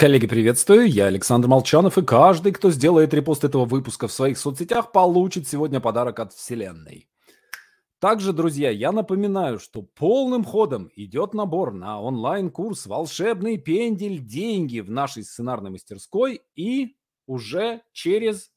[0.00, 0.88] Коллеги, приветствую.
[0.88, 5.80] Я Александр Молчанов, и каждый, кто сделает репост этого выпуска в своих соцсетях, получит сегодня
[5.80, 7.08] подарок от Вселенной.
[7.98, 14.20] Также, друзья, я напоминаю, что полным ходом идет набор на онлайн-курс «Волшебный пендель.
[14.20, 16.96] Деньги» в нашей сценарной мастерской, и
[17.26, 18.52] уже через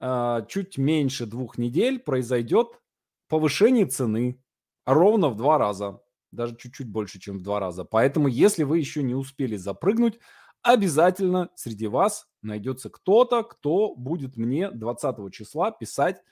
[0.00, 2.68] э, чуть меньше двух недель произойдет
[3.28, 4.40] повышение цены
[4.86, 6.00] ровно в два раза
[6.34, 7.84] даже чуть-чуть больше, чем в два раза.
[7.84, 10.18] Поэтому, если вы еще не успели запрыгнуть,
[10.64, 16.22] обязательно среди вас найдется кто-то, кто будет мне 20 числа писать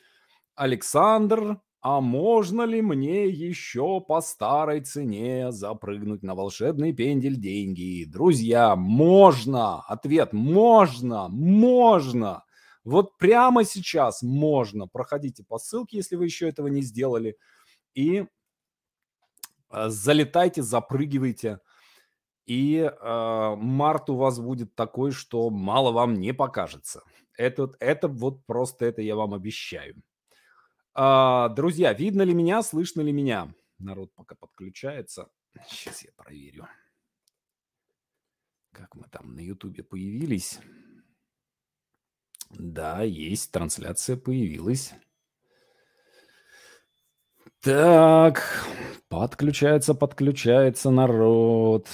[0.54, 8.04] «Александр, а можно ли мне еще по старой цене запрыгнуть на волшебный пендель деньги?
[8.04, 9.82] Друзья, можно!
[9.82, 11.28] Ответ– можно!
[11.28, 12.44] Можно!
[12.84, 14.88] Вот прямо сейчас можно.
[14.88, 17.36] Проходите по ссылке, если вы еще этого не сделали.
[17.94, 18.24] И
[19.70, 21.60] э, залетайте, запрыгивайте–
[22.46, 27.02] и э, март у вас будет такой, что мало вам не покажется.
[27.36, 29.94] Это, это вот просто это я вам обещаю.
[30.94, 33.54] А, друзья, видно ли меня, слышно ли меня?
[33.78, 35.30] Народ пока подключается.
[35.68, 36.66] Сейчас я проверю.
[38.72, 40.58] Как мы там на Ютубе появились.
[42.50, 44.92] Да, есть, трансляция появилась.
[47.60, 48.66] Так,
[49.08, 51.86] подключается, подключается народ.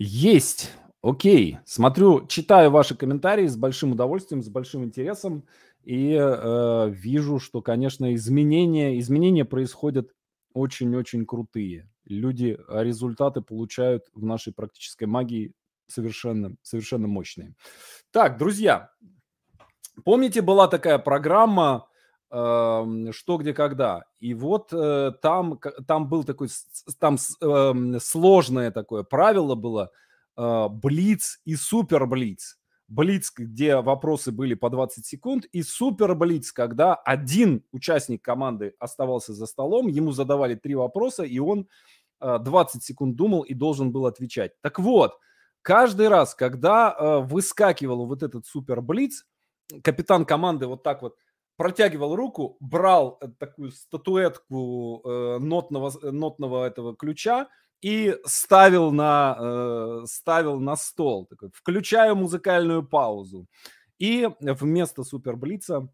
[0.00, 0.70] Есть.
[1.02, 1.58] Окей.
[1.64, 5.44] Смотрю, читаю ваши комментарии с большим удовольствием, с большим интересом.
[5.82, 10.12] И э, вижу, что, конечно, изменения, изменения происходят
[10.54, 11.90] очень-очень крутые.
[12.04, 15.52] Люди а результаты получают в нашей практической магии
[15.88, 17.56] совершенно, совершенно мощные.
[18.12, 18.92] Так, друзья,
[20.04, 21.87] помните, была такая программа
[22.30, 26.48] «Что, где, когда?» И вот э, там, там был такой,
[26.98, 29.90] там э, сложное такое правило было
[30.36, 32.58] э, Блиц и Супер Блиц.
[32.86, 39.32] Блиц, где вопросы были по 20 секунд, и Супер Блиц, когда один участник команды оставался
[39.32, 41.66] за столом, ему задавали три вопроса, и он
[42.20, 44.52] 20 секунд думал и должен был отвечать.
[44.62, 45.18] Так вот,
[45.62, 49.26] каждый раз, когда выскакивал вот этот Супер Блиц,
[49.82, 51.14] капитан команды вот так вот
[51.58, 57.48] протягивал руку, брал э, такую статуэтку э, нотного, э, нотного этого ключа
[57.82, 61.26] и ставил на, э, ставил на стол.
[61.26, 63.46] Такой, включаю музыкальную паузу.
[63.98, 65.88] И вместо суперблица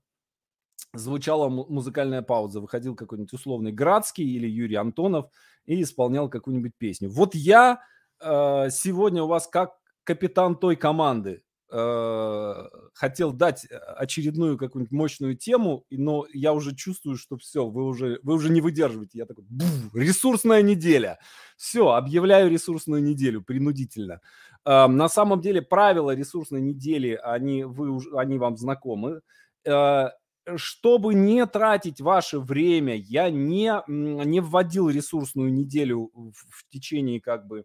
[0.93, 2.61] звучала музыкальная пауза.
[2.61, 5.31] Выходил какой-нибудь условный Градский или Юрий Антонов
[5.65, 7.09] и исполнял какую-нибудь песню.
[7.09, 7.81] Вот я
[8.21, 11.43] э, сегодня у вас как капитан той команды
[11.75, 17.85] э, хотел дать э, очередную какую-нибудь мощную тему, но я уже чувствую, что все, вы
[17.85, 19.19] уже, вы уже не выдерживаете.
[19.19, 19.45] Я такой,
[19.93, 21.19] ресурсная неделя.
[21.57, 24.21] Все, объявляю ресурсную неделю принудительно.
[24.65, 29.21] Э, на самом деле правила ресурсной недели, они, вы, они вам знакомы.
[29.67, 30.11] Э,
[30.57, 37.47] чтобы не тратить ваше время, я не, не вводил ресурсную неделю в, в течение как
[37.47, 37.65] бы а,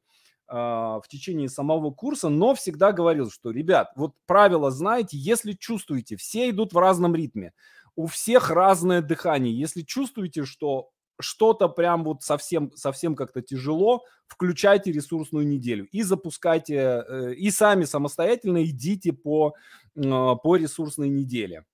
[0.50, 6.50] в течение самого курса, но всегда говорил, что, ребят, вот правила знаете, если чувствуете, все
[6.50, 7.54] идут в разном ритме,
[7.96, 9.58] у всех разное дыхание.
[9.58, 10.90] Если чувствуете, что
[11.20, 17.84] что-то прям вот совсем, совсем как-то тяжело, включайте ресурсную неделю и запускайте, э, и сами
[17.84, 19.54] самостоятельно идите по,
[19.98, 21.66] а, по ресурсной неделе.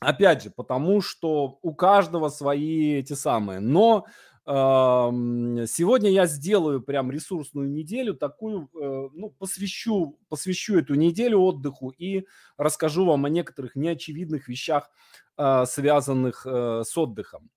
[0.00, 3.60] Опять же, потому что у каждого свои эти самые.
[3.60, 4.06] Но
[4.44, 12.26] Сегодня я сделаю прям ресурсную неделю, такую, э, ну, посвящу, посвящу эту неделю отдыху и
[12.56, 14.90] расскажу вам о некоторых неочевидных вещах,
[15.36, 17.50] а, связанных э, с отдыхом.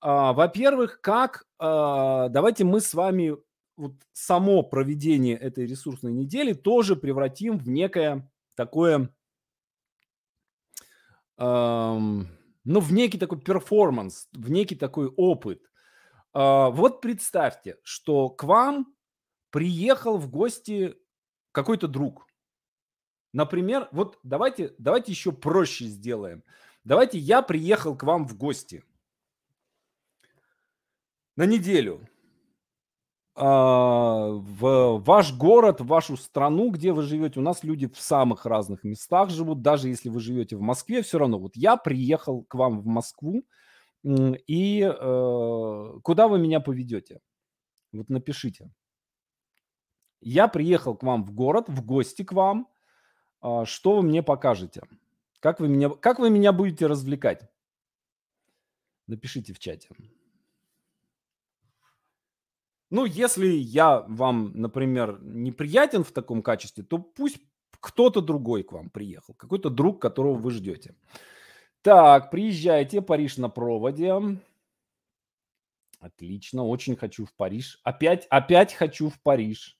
[0.00, 3.36] А, во-первых, как, а, давайте мы с вами
[3.76, 9.14] вот само проведение этой ресурсной недели тоже превратим в некое такое,
[11.38, 12.26] ну,
[12.64, 15.60] в некий такой перформанс, в некий такой опыт–
[16.38, 18.94] вот представьте, что к вам
[19.50, 20.96] приехал в гости
[21.52, 22.26] какой-то друг.
[23.32, 26.44] Например, вот давайте, давайте еще проще сделаем.
[26.84, 28.84] Давайте я приехал к вам в гости
[31.36, 32.08] на неделю
[33.34, 37.40] а, в ваш город, в вашу страну, где вы живете.
[37.40, 41.18] У нас люди в самых разных местах живут, даже если вы живете в Москве, все
[41.18, 41.38] равно.
[41.38, 43.44] Вот я приехал к вам в Москву,
[44.06, 47.20] и э, куда вы меня поведете?
[47.92, 48.70] Вот напишите.
[50.20, 52.68] Я приехал к вам в город, в гости к вам.
[53.42, 54.82] Э, что вы мне покажете?
[55.40, 57.48] Как вы меня, как вы меня будете развлекать?
[59.08, 59.88] Напишите в чате.
[62.90, 67.40] Ну, если я вам, например, неприятен в таком качестве, то пусть
[67.80, 70.94] кто-то другой к вам приехал, какой-то друг, которого вы ждете.
[71.86, 74.12] Так, приезжайте, Париж на проводе.
[76.00, 77.80] Отлично, очень хочу в Париж.
[77.84, 79.78] Опять, опять хочу в Париж.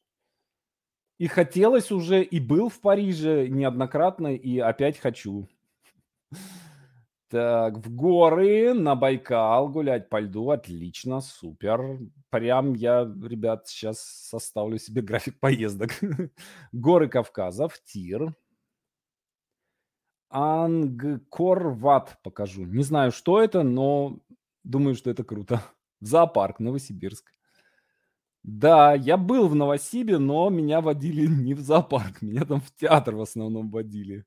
[1.18, 5.48] И хотелось уже, и был в Париже неоднократно, и опять хочу.
[7.28, 10.50] Так, в горы, на Байкал гулять по льду.
[10.50, 11.98] Отлично, супер.
[12.30, 15.90] Прям я, ребят, сейчас составлю себе график поездок.
[16.70, 18.32] Горы Кавказа, в Тир.
[20.36, 22.66] Ангкор-Ват покажу.
[22.66, 24.18] Не знаю, что это, но
[24.64, 25.62] думаю, что это круто.
[26.00, 27.32] В зоопарк, Новосибирск.
[28.42, 32.20] Да, я был в Новосибе, но меня водили не в зоопарк.
[32.20, 34.26] Меня там в театр в основном водили.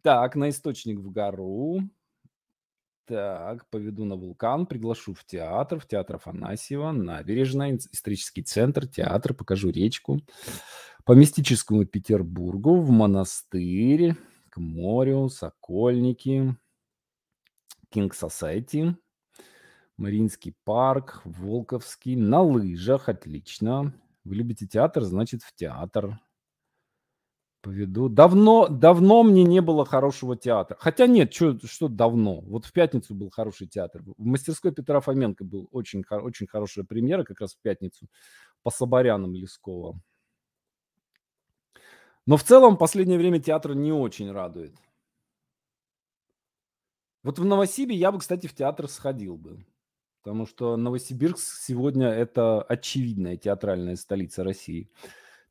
[0.00, 1.80] Так, на источник в гору.
[3.04, 9.68] Так, поведу на вулкан, приглашу в театр, в театр Афанасьева, набережная, исторический центр, театр, покажу
[9.68, 10.20] речку.
[11.04, 14.16] По мистическому Петербургу, в монастырь,
[14.52, 16.54] к морю, Сокольники,
[17.88, 18.94] Кинг Сосайти,
[19.96, 23.94] Мариинский парк, Волковский, на лыжах, отлично.
[24.24, 26.20] Вы любите театр, значит, в театр
[27.62, 28.10] поведу.
[28.10, 30.76] Давно, давно мне не было хорошего театра.
[30.78, 32.42] Хотя нет, что, что давно.
[32.42, 34.02] Вот в пятницу был хороший театр.
[34.04, 38.06] В мастерской Петра Фоменко был очень, очень хорошая премьера как раз в пятницу
[38.62, 39.98] по Соборянам Лескова.
[42.26, 44.74] Но в целом в последнее время театр не очень радует.
[47.22, 49.64] Вот в Новосибе я бы, кстати, в театр сходил бы.
[50.22, 54.88] Потому что Новосибирск сегодня это очевидная театральная столица России.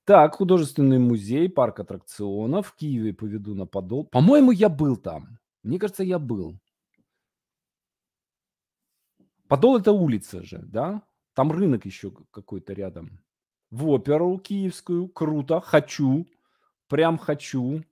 [0.06, 2.68] Так, художественный музей, парк аттракционов.
[2.68, 4.06] В Киеве поведу на Подол.
[4.06, 5.40] По-моему, я был там.
[5.64, 6.58] Мне кажется, я был.
[9.48, 11.04] Подол это улица же, да?
[11.34, 13.20] Там рынок еще какой-то рядом.
[13.70, 15.10] В оперу киевскую.
[15.10, 15.60] Круто.
[15.60, 16.26] Хочу.
[16.92, 17.86] Прям хочу.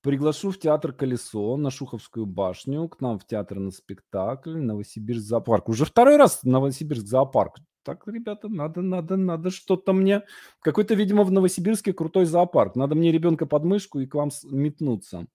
[0.00, 5.68] Приглашу в театр «Колесо» на Шуховскую башню, к нам в театр на спектакль, Новосибирск зоопарк.
[5.68, 10.22] Уже второй раз Новосибирск зоопарк так, ребята, надо, надо, надо что-то мне.
[10.60, 12.74] Какой-то, видимо, в Новосибирске крутой зоопарк.
[12.74, 15.26] Надо мне ребенка под мышку и к вам метнуться.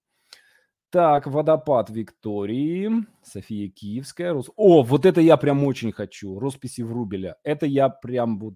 [0.90, 2.90] Так, водопад Виктории,
[3.22, 4.32] София Киевская.
[4.32, 4.50] Рус...
[4.56, 6.38] О, вот это я прям очень хочу.
[6.40, 7.36] Росписи Врубеля.
[7.44, 8.54] Это я прям вот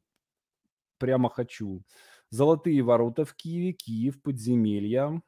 [0.98, 1.84] прямо хочу.
[2.30, 5.22] Золотые ворота в Киеве, Киев, подземелья.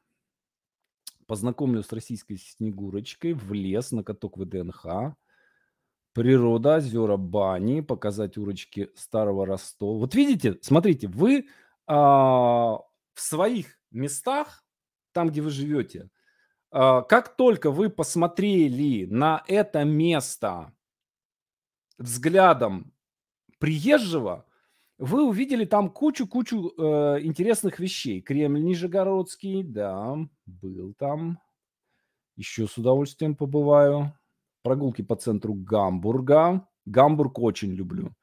[1.27, 5.15] Познакомлю с российской Снегурочкой в лес на каток ВДНХ.
[6.13, 9.99] Природа, озера, бани, показать урочки старого Ростова.
[9.99, 11.47] Вот видите, смотрите, вы
[11.85, 12.79] а,
[13.13, 14.63] в своих местах,
[15.13, 16.09] там, где вы живете,
[16.71, 20.73] а, как только вы посмотрели на это место
[21.97, 22.91] взглядом
[23.59, 24.45] приезжего,
[24.99, 28.21] вы увидели там кучу-кучу э, интересных вещей.
[28.21, 31.39] Кремль Нижегородский, да, был там.
[32.35, 34.13] Еще с удовольствием побываю.
[34.61, 36.67] Прогулки по центру Гамбурга.
[36.85, 38.13] Гамбург очень люблю.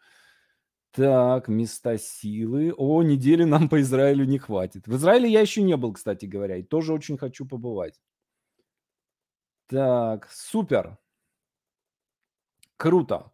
[0.90, 2.75] Так, места силы.
[2.76, 4.87] О, недели нам по Израилю не хватит.
[4.87, 7.99] В Израиле я еще не был, кстати говоря, и тоже очень хочу побывать.
[9.67, 10.99] Так, супер.
[12.76, 13.32] Круто.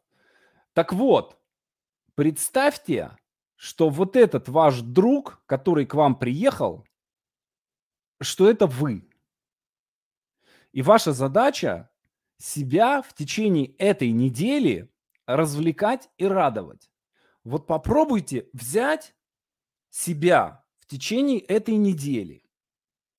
[0.74, 1.36] Так вот,
[2.14, 3.16] представьте,
[3.62, 6.84] что вот этот ваш друг, который к вам приехал,
[8.20, 9.08] что это вы.
[10.72, 11.88] И ваша задача
[12.38, 14.92] себя в течение этой недели
[15.26, 16.90] развлекать и радовать.
[17.44, 19.14] Вот попробуйте взять
[19.90, 22.42] себя в течение этой недели.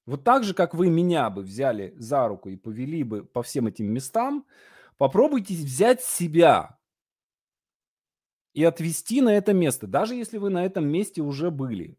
[0.05, 3.67] Вот так же, как вы меня бы взяли за руку и повели бы по всем
[3.67, 4.45] этим местам,
[4.97, 6.77] попробуйте взять себя
[8.53, 11.97] и отвести на это место, даже если вы на этом месте уже были.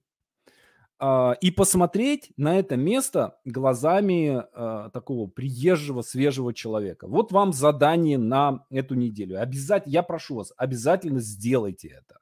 [0.99, 7.09] А, и посмотреть на это место глазами а, такого приезжего, свежего человека.
[7.09, 9.41] Вот вам задание на эту неделю.
[9.41, 12.19] Обязательно, я прошу вас, обязательно сделайте это.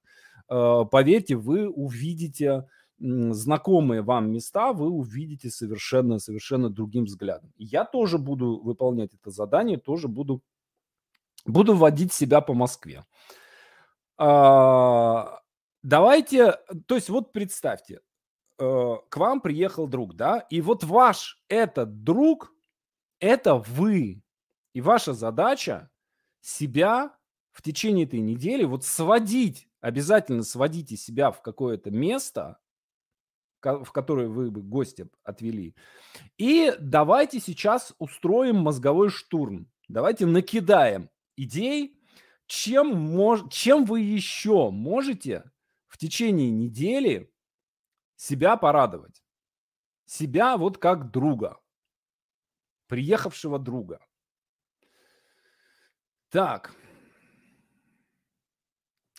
[0.48, 2.66] А, поверьте, вы увидите
[2.98, 7.52] знакомые вам места, вы увидите совершенно, совершенно другим взглядом.
[7.56, 10.40] Я тоже буду выполнять это задание, тоже буду,
[11.44, 13.04] буду водить себя по Москве.
[15.82, 18.00] Давайте, то есть вот представьте,
[18.58, 22.54] э, к вам приехал друг, да, и вот ваш этот друг–
[23.18, 24.22] это вы.
[24.74, 25.90] И ваша задача
[26.40, 27.16] себя
[27.50, 32.58] в течение этой недели вот сводить, обязательно сводите себя в какое-то место,
[33.60, 35.74] в которое вы бы гостя отвели.
[36.38, 39.68] И давайте сейчас устроим мозговой штурм.
[39.88, 41.98] Давайте накидаем идей,
[42.46, 45.50] чем, мож, чем вы еще можете
[45.88, 47.32] в течение недели
[48.16, 49.22] себя порадовать.
[50.04, 51.58] Себя вот как друга,
[52.86, 54.04] приехавшего друга.
[56.30, 56.74] Так.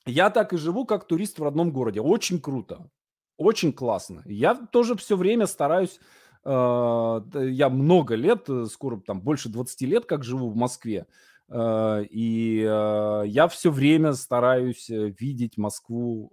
[0.06, 2.02] Я так и живу, как турист в родном городе.
[2.02, 2.90] Очень круто.
[3.38, 4.22] Очень классно.
[4.26, 6.00] Я тоже все время стараюсь
[6.44, 11.08] э, я много лет, э, скоро там больше 20 лет, как живу в Москве.
[11.50, 16.32] Э, и я все время стараюсь видеть Москву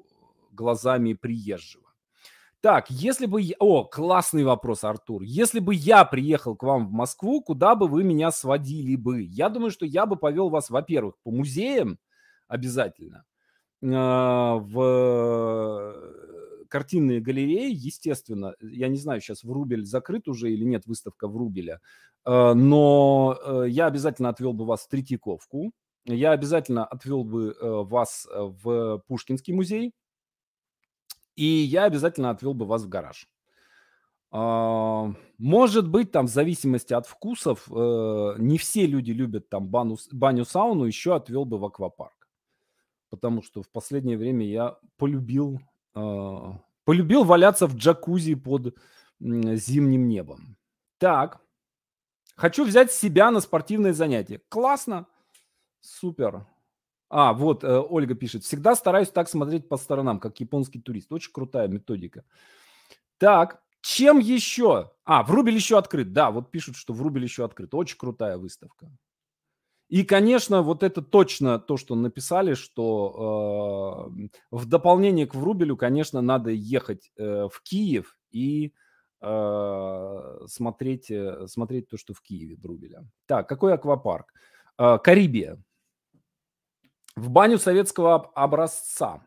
[0.52, 1.84] глазами приезжего.
[2.60, 3.40] Так, если бы...
[3.40, 3.54] Я...
[3.58, 5.22] О, классный вопрос, Артур.
[5.22, 9.22] Если бы я приехал к вам в Москву, куда бы вы меня сводили бы?
[9.22, 11.98] Я думаю, что я бы повел вас, во-первых, по музеям
[12.48, 13.24] обязательно,
[13.80, 14.70] в
[16.70, 21.36] картинные галереи, естественно, я не знаю, сейчас в Рубель закрыт уже или нет выставка в
[21.36, 21.80] Рубеле,
[22.24, 25.72] э, но э, я обязательно отвел бы вас в Третьяковку,
[26.06, 29.92] я обязательно отвел бы э, вас в Пушкинский музей,
[31.36, 33.28] и я обязательно отвел бы вас в гараж.
[34.32, 40.84] А, может быть, там в зависимости от вкусов, не все люди любят там баню, баню-сауну,
[40.84, 42.28] еще отвел бы в аквапарк.
[43.08, 45.60] Потому что в последнее время я полюбил
[45.92, 48.76] полюбил валяться в джакузи под
[49.20, 50.56] зимним небом.
[50.99, 51.40] Так.
[52.37, 54.40] Хочу взять себя на спортивное занятие.
[54.49, 55.06] Классно.
[55.80, 56.47] Супер.
[57.11, 58.44] А, вот э, Ольга пишет.
[58.44, 61.12] Всегда стараюсь так смотреть по сторонам, как японский турист.
[61.12, 62.25] Очень крутая методика.
[63.18, 64.92] Так, чем еще?
[65.04, 66.12] А, Врубель еще открыт.
[66.12, 67.75] Да, вот пишут, что Врубель еще открыт.
[67.75, 68.90] Очень крутая выставка.
[69.90, 76.20] И, конечно, вот это точно то, что написали, что э, в дополнение к Врубелю, конечно,
[76.20, 78.73] надо ехать э, в Киев и
[79.20, 83.04] э, смотреть, э, смотреть то, что в Киеве Врубеля.
[83.26, 84.32] Так, какой аквапарк?
[84.78, 85.61] Э, Карибия.
[87.16, 89.26] В баню советского образца.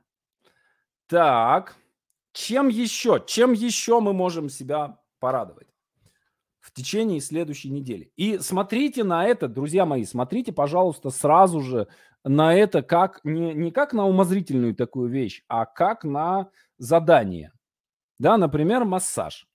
[1.07, 1.75] Так,
[2.31, 3.21] чем еще?
[3.27, 5.72] Чем еще мы можем себя порадовать?
[6.63, 8.11] В течение следующей недели.
[8.15, 11.89] И смотрите на это, друзья мои, смотрите, пожалуйста, сразу же
[12.23, 17.51] на это как не, не как на умозрительную такую вещь, а как на задание.
[18.17, 19.45] Да, например, массаж.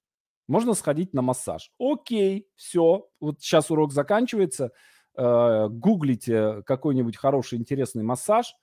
[0.48, 1.72] Можно сходить на массаж.
[1.78, 3.08] Окей, все.
[3.20, 4.72] Вот сейчас урок заканчивается.
[5.16, 8.54] Э, гуглите какой-нибудь хороший, интересный массаж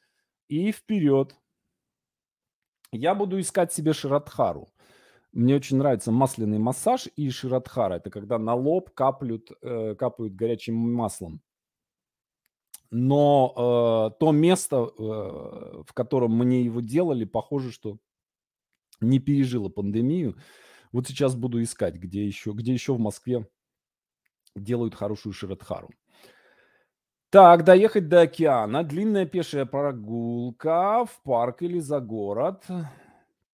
[0.50, 1.36] и вперед.
[2.92, 4.70] Я буду искать себе Ширадхару.
[5.36, 7.96] Мне очень нравится масляный массаж и ширадхара.
[7.96, 11.42] Это когда на лоб каплют, э, капают горячим маслом.
[12.89, 17.98] Но э, то место, э, в котором мне его делали, похоже, что
[19.01, 20.38] не пережило пандемию.
[20.94, 23.46] Вот сейчас буду искать, где еще, где еще в Москве
[24.56, 25.89] делают хорошую ширадхару.
[27.30, 28.86] Так, доехать до океана.
[28.86, 32.63] Длинная пешая прогулка в парк или за город.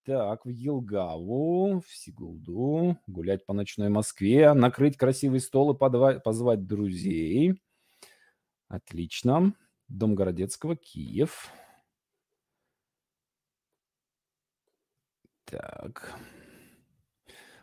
[0.04, 6.66] Так, в Елгаву, в Сигулду, гулять по ночной Москве, накрыть красивый стол и подва- позвать
[6.66, 7.62] друзей.
[8.68, 9.54] Отлично.
[9.88, 11.52] Дом Городецкого, Киев.
[15.46, 16.16] Так.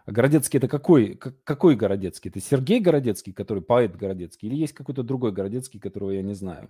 [0.06, 1.16] А Городецкий это какой?
[1.16, 2.30] Какой Городецкий?
[2.30, 4.48] Это Сергей Городецкий, который поэт Городецкий?
[4.48, 6.68] Или есть какой-то другой Городецкий, которого я не знаю?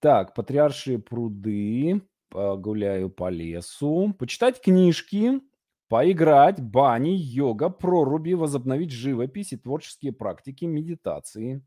[0.00, 5.40] Так, Патриаршие пруды погуляю по лесу, почитать книжки,
[5.88, 11.66] поиграть, бани, йога, проруби, возобновить живопись и творческие практики, медитации.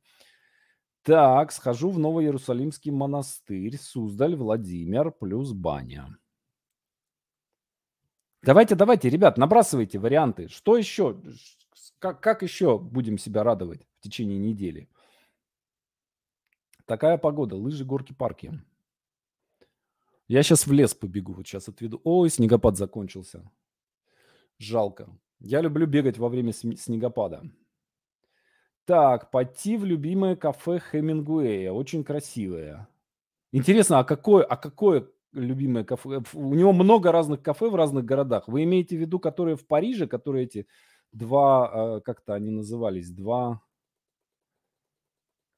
[1.03, 6.17] Так, схожу в Новоиерусалимский монастырь, Суздаль, Владимир, плюс баня.
[8.41, 10.47] Давайте, давайте, ребят, набрасывайте варианты.
[10.47, 11.21] Что еще?
[11.99, 14.89] Как, как еще будем себя радовать в течение недели?
[16.85, 18.61] Такая погода, лыжи, горки, парки.
[20.33, 22.01] Я сейчас в лес побегу, вот сейчас отведу.
[22.03, 23.51] Ой, снегопад закончился.
[24.57, 25.07] Жалко.
[25.39, 27.43] Я люблю бегать во время снегопада.
[28.85, 31.71] Так, пойти в любимое кафе Хемингуэя.
[31.71, 32.87] Очень красивое.
[33.51, 36.23] Интересно, а какое, а какое любимое кафе?
[36.33, 38.47] У него много разных кафе в разных городах.
[38.47, 40.65] Вы имеете в виду, которые в Париже, которые эти
[41.11, 43.61] два, а, как-то они назывались, два,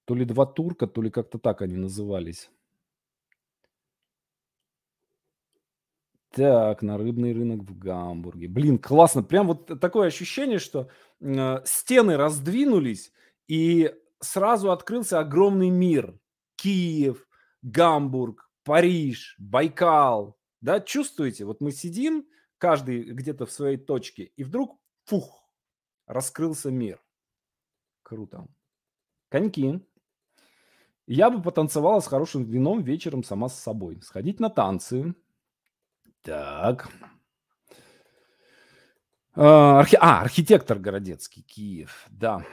[0.04, 2.50] то ли два турка, то ли как-то так они назывались.
[6.36, 8.50] Так, на рыбный рынок в Гамбурге.
[8.50, 9.24] Блин, классно.
[9.24, 10.90] Прям вот такое ощущение, что
[11.22, 13.14] э, стены раздвинулись,
[13.48, 16.20] и сразу открылся огромный мир.
[16.58, 17.26] Киев,
[17.62, 20.38] Гамбург, Париж, Байкал.
[20.60, 21.46] Да, чувствуете?
[21.46, 22.26] Вот мы сидим,
[22.58, 25.50] каждый где-то в своей точке, и вдруг, фух,
[26.06, 27.02] раскрылся мир.
[28.04, 28.46] Круто.
[29.30, 29.80] Коньки.
[31.08, 34.02] Я бы потанцевала с хорошим вином вечером сама с собой.
[34.02, 35.16] Сходить на танцы,
[36.26, 36.90] Так.
[39.36, 39.96] А, архи...
[40.02, 42.44] а, архитектор Городецкий, Киев, да.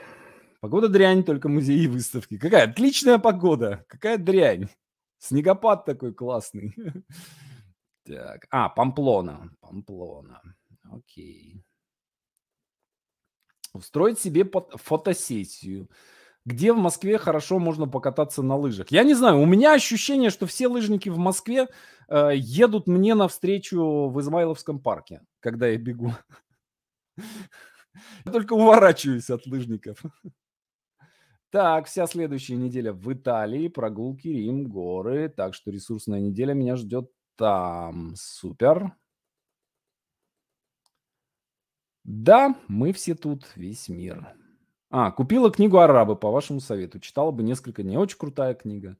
[0.61, 2.37] Погода дрянь, только музеи и выставки.
[2.37, 4.69] Какая отличная погода, какая дрянь.
[5.17, 6.75] Снегопад такой классный.
[8.05, 10.41] Так, а, Памплона, Памплона,
[10.91, 11.63] окей.
[13.71, 15.89] Устроить себе фотосессию.
[16.45, 18.91] Где в Москве хорошо можно покататься на лыжах?
[18.91, 21.69] Я не знаю, у меня ощущение, что все лыжники в Москве
[22.09, 26.11] э, едут мне навстречу в Измайловском парке, когда я бегу.
[28.25, 30.03] Я только уворачиваюсь от лыжников.
[31.49, 35.29] Так, вся следующая неделя в Италии, прогулки, Рим, горы.
[35.29, 38.15] Так что ресурсная неделя меня ждет там.
[38.17, 38.91] Супер.
[42.03, 44.35] Да, мы все тут, весь мир.
[44.95, 46.99] А, купила книгу «Арабы» по вашему совету.
[46.99, 47.81] Читала бы несколько.
[47.81, 48.95] Не очень крутая книга.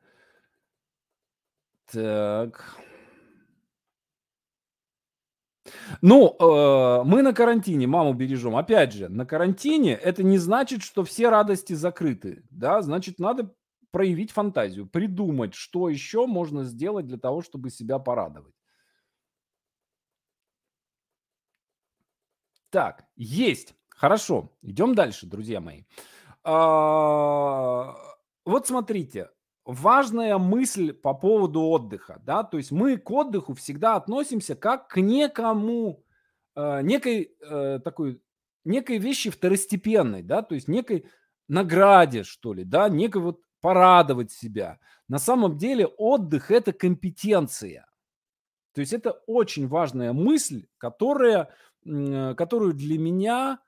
[1.91, 2.79] Так.
[6.01, 8.55] Ну, э, мы на карантине, маму бережем.
[8.55, 13.53] Опять же, на карантине это не значит, что все радости закрыты, да, значит, надо
[13.91, 18.55] проявить фантазию, придумать, что еще можно сделать для того, чтобы себя порадовать.
[22.71, 23.75] Так, есть.
[24.03, 25.83] Хорошо, идем дальше, друзья мои.
[26.43, 27.95] А,
[28.43, 29.29] вот смотрите,
[29.63, 34.99] важная мысль по поводу отдыха, да, то есть мы к отдыху всегда относимся как к
[34.99, 36.03] некому,
[36.53, 38.21] э, некой э, такой,
[38.65, 41.09] некой вещи второстепенной, да, то есть некой
[41.47, 44.79] награде, что ли, да, некой вот порадовать себя.
[45.07, 47.85] На самом деле отдых– это компетенция.
[48.73, 51.55] То есть это очень важная мысль, которая,
[51.85, 53.59] э, которую для меня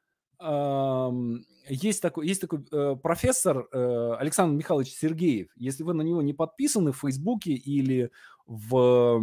[1.67, 5.49] есть такой, есть такой э, профессор э, Александр Михайлович Сергеев.
[5.55, 8.11] Если вы на него не подписаны в Фейсбуке или
[8.45, 9.21] в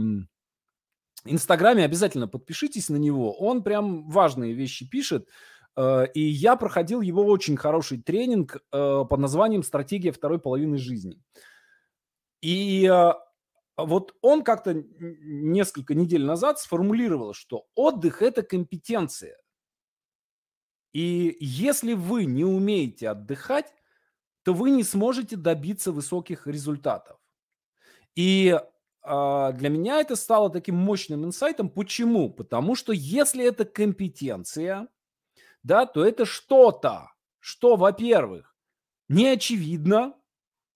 [1.25, 3.33] Инстаграме, обязательно подпишитесь на него.
[3.33, 5.29] Он прям важные вещи пишет.
[5.77, 11.21] Э, и я проходил его очень хороший тренинг под названием «Стратегия второй половины жизни».
[12.41, 12.91] И
[13.77, 19.39] вот он как-то несколько недель назад сформулировал, что отдых– это компетенция.
[20.93, 23.73] И если вы не умеете отдыхать,
[24.43, 27.19] то вы не сможете добиться высоких результатов.
[28.15, 31.71] И э, для меня это стало таким мощным инсайтом.
[31.71, 32.31] Почему?
[32.31, 34.89] Потому что если это компетенция,
[35.63, 38.55] да, то это что-то, что, во-первых,
[39.09, 40.15] не очевидно,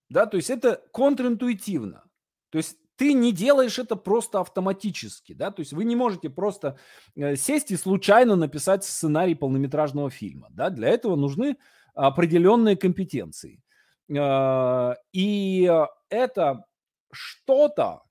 [0.08, 2.04] да, то есть это контринтуитивно.
[2.50, 6.78] То есть ты не делаешь это просто автоматически, да, то есть вы не можете просто
[7.14, 11.56] э, сесть и случайно написать сценарий полнометражного фильма, да, для этого нужны
[11.94, 13.62] определенные компетенции.
[14.08, 15.70] Э, и
[16.08, 16.64] это
[17.12, 18.02] что-то,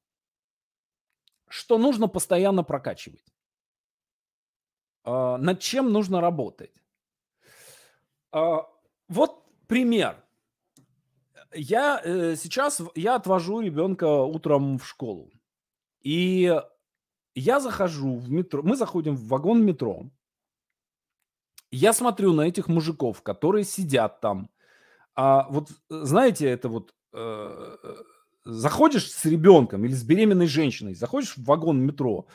[1.49, 3.25] что нужно постоянно прокачивать.
[5.03, 6.73] Э, над чем нужно работать?
[9.07, 10.24] Вот пример
[11.55, 15.31] я э, сейчас я отвожу ребенка утром в школу.
[16.01, 16.53] И
[17.35, 20.09] я захожу в метро, мы заходим в вагон метро.
[21.71, 24.49] Я смотрю на этих мужиков, которые сидят там.
[25.15, 27.77] А вот знаете, это вот э,
[28.45, 32.27] заходишь с ребенком или с беременной женщиной, заходишь в вагон метро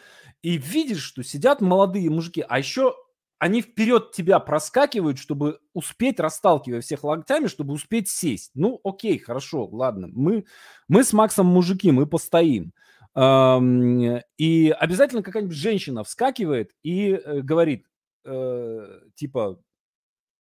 [0.43, 2.95] и видишь, что сидят молодые мужики, а еще
[3.41, 8.51] они вперед тебя проскакивают, чтобы успеть, расталкивая всех локтями, чтобы успеть сесть.
[8.55, 10.09] Ну, окей, хорошо, ладно.
[10.13, 10.45] Мы,
[10.89, 12.75] мы с Максом мужики, мы постоим.
[13.17, 17.87] И обязательно какая-нибудь женщина вскакивает и э, говорит,
[18.27, 19.59] э, типа,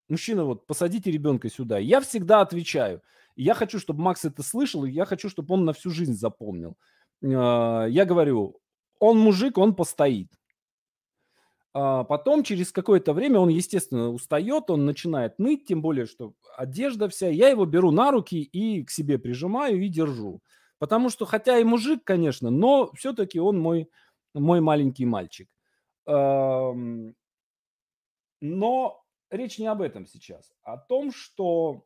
[0.09, 1.77] мужчина, вот посадите ребенка сюда.
[1.77, 3.03] Я всегда отвечаю.
[3.35, 6.75] Я хочу, чтобы Макс это слышал, и я хочу, чтобы он на всю жизнь запомнил.
[7.21, 8.59] Э, я говорю,
[8.99, 10.31] он мужик, он постоит.
[11.79, 17.07] А потом, через какое-то время, он, естественно, устает, он начинает ныть, тем более, что одежда
[17.07, 17.29] вся.
[17.29, 20.41] Я его беру на руки и к себе прижимаю и держу.
[20.79, 23.91] Потому что, хотя и мужик, конечно, но все-таки он мой,
[24.33, 25.47] мой маленький мальчик.
[26.07, 26.73] Но
[29.29, 31.83] речь не об этом сейчас, а о том, что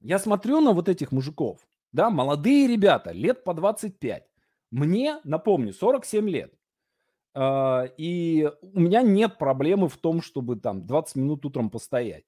[0.00, 1.60] я смотрю на вот этих мужиков,
[1.92, 4.26] да, молодые ребята, лет по 25.
[4.70, 6.54] Мне, напомню, 47 лет.
[7.34, 12.24] А, и у меня нет проблемы в том, чтобы там 20 минут утром постоять.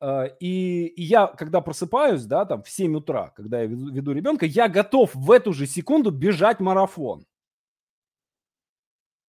[0.00, 4.46] А, и, я, когда просыпаюсь, да, там в 7 утра, когда я веду, веду ребенка,
[4.46, 7.26] я готов в эту же секунду бежать марафон.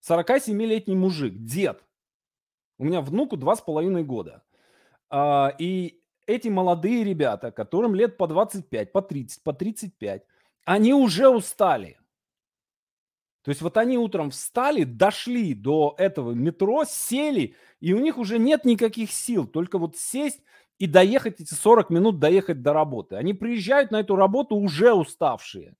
[0.08, 1.84] 47-летний мужик, дед.
[2.78, 4.44] У меня внуку 2,5 года.
[5.10, 10.24] А, и эти молодые ребята, которым лет по 25, по 30, по 35,
[10.66, 11.98] они уже устали.
[13.45, 18.39] То есть вот они утром встали, дошли до этого метро, сели, и у них уже
[18.39, 20.41] нет никаких сил, только вот сесть
[20.79, 23.17] и доехать эти 40 минут, доехать до работы.
[23.17, 25.75] Они приезжают на эту работу уже уставшие.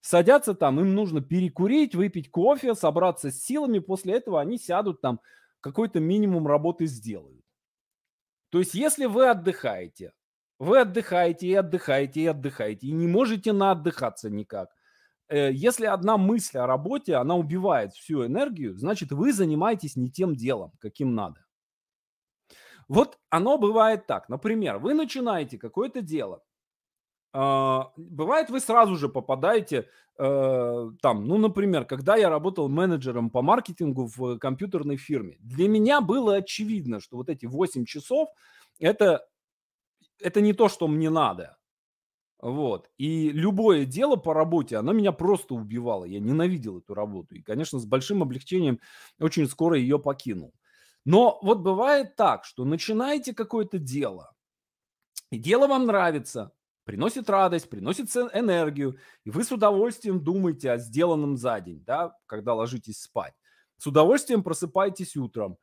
[0.00, 3.80] Садятся там, им нужно перекурить, выпить кофе, собраться с силами.
[3.80, 5.20] После этого они сядут там,
[5.60, 7.44] какой-то минимум работы сделают.
[8.48, 10.14] То есть если вы отдыхаете,
[10.58, 14.73] вы отдыхаете и отдыхаете и отдыхаете, и не можете наотдыхаться никак.
[15.28, 20.34] Э, если одна мысль о работе, она убивает всю энергию, значит, вы занимаетесь не тем
[20.34, 21.44] делом, каким надо.
[22.88, 24.28] Вот оно бывает так.
[24.28, 26.42] Например, вы начинаете какое-то дело.
[27.32, 33.42] А, бывает, вы сразу же попадаете э, там, ну, например, когда я работал менеджером по
[33.42, 38.28] маркетингу в компьютерной фирме, для меня было очевидно, что вот эти 8 часов
[38.78, 39.26] это,
[40.20, 41.56] это не то, что мне надо.
[42.44, 42.90] Вот.
[42.98, 46.04] И любое дело по работе, оно меня просто убивало.
[46.04, 47.34] Я ненавидел эту работу.
[47.34, 48.80] И, конечно, с большим облегчением
[49.18, 50.52] очень скоро ее покинул.
[51.06, 54.34] Но вот бывает так, что начинаете какое-то дело,
[55.30, 56.52] и дело вам нравится,
[56.84, 62.52] приносит радость, приносит энергию, и вы с удовольствием думаете о сделанном за день, да, когда
[62.52, 63.32] ложитесь спать.
[63.78, 65.56] С удовольствием просыпаетесь утром.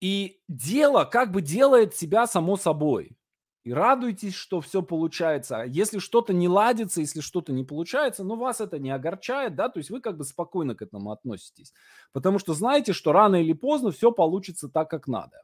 [0.00, 3.18] И дело как бы делает себя само собой
[3.62, 5.58] и радуйтесь, что все получается.
[5.58, 9.68] А если что-то не ладится, если что-то не получается, но вас это не огорчает, да,
[9.68, 11.72] то есть вы как бы спокойно к этому относитесь,
[12.12, 15.42] потому что знаете, что рано или поздно все получится так, как надо.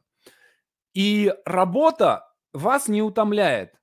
[0.93, 3.75] И работа вас не утомляет,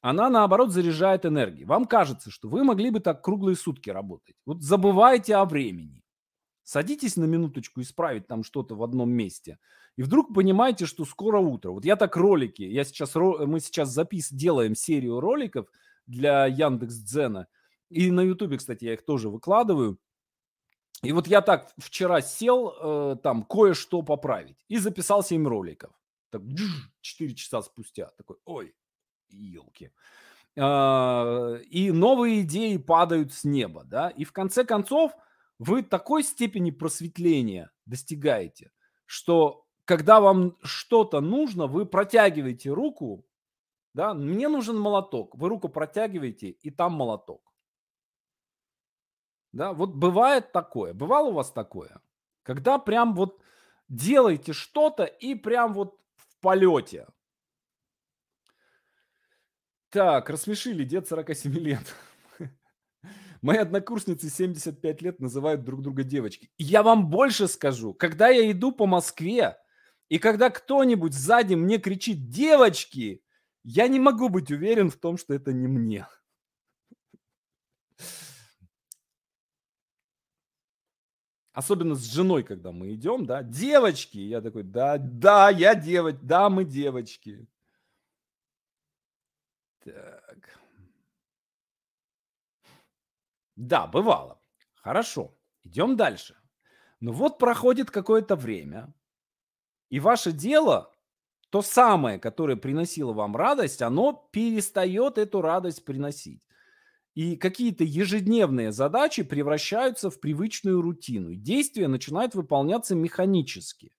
[0.00, 1.64] она наоборот заряжает энергией.
[1.64, 4.36] Вам кажется, что вы могли бы так круглые сутки работать.
[4.44, 6.03] Вот забывайте о времени.
[6.64, 9.58] Садитесь на минуточку исправить там что-то в одном месте.
[9.96, 11.70] И вдруг понимаете, что скоро утро.
[11.70, 15.68] Вот я так ролики, я сейчас, мы сейчас запис, делаем серию роликов
[16.06, 17.46] для Яндекс Дзена.
[17.90, 19.98] И на Ютубе, кстати, я их тоже выкладываю.
[21.02, 25.92] И вот я так вчера сел э, там кое-что поправить и записал 7 роликов.
[26.30, 26.42] Так
[27.02, 28.10] 4 часа спустя.
[28.16, 28.74] Такой, ой,
[29.28, 29.90] елки.
[30.56, 34.08] А, и новые идеи падают с неба, да.
[34.10, 35.12] И в конце концов
[35.66, 38.70] вы такой степени просветления достигаете,
[39.06, 43.26] что когда вам что-то нужно, вы протягиваете руку,
[43.94, 47.54] да, мне нужен молоток, вы руку протягиваете, и там молоток.
[49.52, 52.00] Да, вот бывает такое, бывало у вас такое,
[52.42, 53.40] когда прям вот
[53.88, 57.06] делаете что-то и прям вот в полете.
[59.90, 61.94] Так, рассмешили дед 47 лет.
[63.44, 66.50] Мои однокурсницы 75 лет называют друг друга девочки.
[66.56, 67.92] я вам больше скажу.
[67.92, 69.58] Когда я иду по Москве,
[70.08, 73.22] и когда кто-нибудь сзади мне кричит «девочки»,
[73.62, 76.08] я не могу быть уверен в том, что это не мне.
[81.52, 84.16] Особенно с женой, когда мы идем, да, девочки.
[84.16, 87.46] Я такой, да, да, я девочка, да, мы девочки.
[89.84, 90.23] Так.
[93.56, 94.40] Да, бывало.
[94.74, 96.36] Хорошо, идем дальше.
[97.00, 98.92] Ну вот проходит какое-то время,
[99.90, 100.92] и ваше дело,
[101.50, 106.46] то самое, которое приносило вам радость, оно перестает эту радость приносить.
[107.14, 111.34] И какие-то ежедневные задачи превращаются в привычную рутину.
[111.34, 113.92] Действия начинают выполняться механически.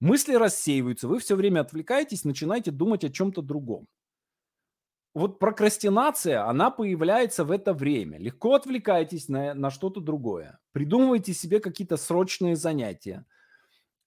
[0.00, 3.88] Мысли рассеиваются, вы все время отвлекаетесь, начинаете думать о чем-то другом
[5.18, 8.18] вот прокрастинация, она появляется в это время.
[8.18, 10.58] Легко отвлекайтесь на, на что-то другое.
[10.72, 13.26] Придумывайте себе какие-то срочные занятия,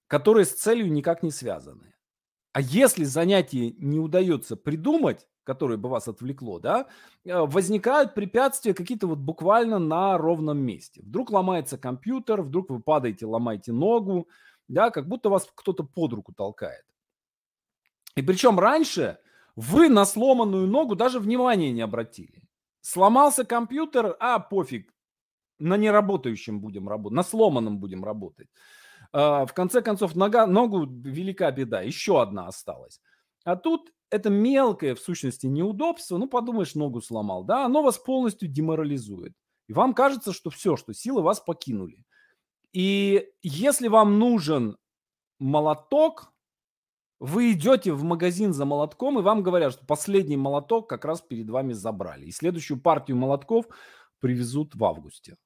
[0.06, 1.94] которые с целью никак не связаны.
[2.52, 6.86] А если занятие не удается придумать, которое бы вас отвлекло, да,
[7.24, 11.02] э, возникают препятствия какие-то вот буквально на ровном месте.
[11.02, 14.28] Вдруг ломается компьютер, вдруг вы падаете, ломаете ногу,
[14.68, 16.84] да, как будто вас кто-то под руку толкает.
[18.16, 19.18] И причем раньше–
[19.56, 22.42] вы на сломанную ногу даже внимания не обратили.
[22.80, 24.92] Сломался компьютер, а пофиг,
[25.58, 28.48] на неработающем будем работать, на сломанном будем работать.
[29.12, 33.00] А, в конце концов, нога, ногу велика беда, еще одна осталась.
[33.44, 38.48] А тут это мелкое, в сущности, неудобство, ну, подумаешь, ногу сломал, да, оно вас полностью
[38.48, 39.34] деморализует.
[39.68, 42.04] И вам кажется, что все, что силы вас покинули.
[42.72, 44.76] И если вам нужен
[45.38, 46.31] молоток,
[47.22, 51.48] вы идете в магазин за молотком, и вам говорят, что последний молоток как раз перед
[51.48, 52.26] вами забрали.
[52.26, 53.66] И следующую партию молотков
[54.18, 55.36] привезут в августе.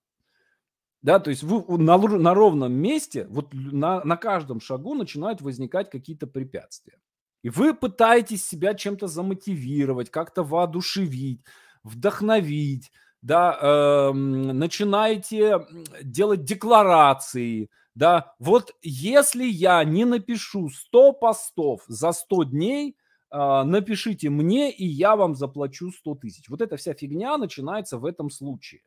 [1.03, 5.91] Да, то есть вы на, на ровном месте, вот на, на каждом шагу начинают возникать
[5.91, 6.99] какие-то препятствия.
[7.43, 11.43] И вы пытаетесь себя чем-то замотивировать, как-то воодушевить,
[11.85, 15.67] вдохновить, да, э, начинаете
[16.03, 22.97] делать декларации, да, вот если я не напишу 100 постов за 100 дней,
[23.31, 26.51] э, напишите мне, и я вам заплачу 100 тысяч.
[26.51, 28.83] Вот эта вся фигня начинается в этом случае.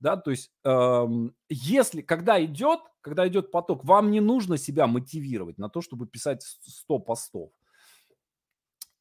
[0.00, 1.06] Да, то есть, э,
[1.48, 6.42] если, когда идет, когда идет поток, вам не нужно себя мотивировать на то, чтобы писать
[6.42, 7.50] 100 постов.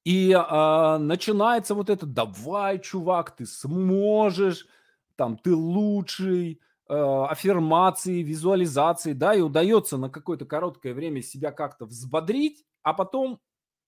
[0.04, 4.68] И э, начинается вот это, давай, чувак, ты сможешь,
[5.16, 12.66] там, ты лучший, аффирмации, визуализации, да, и удается на какое-то короткое время себя как-то взбодрить,
[12.84, 13.40] а потом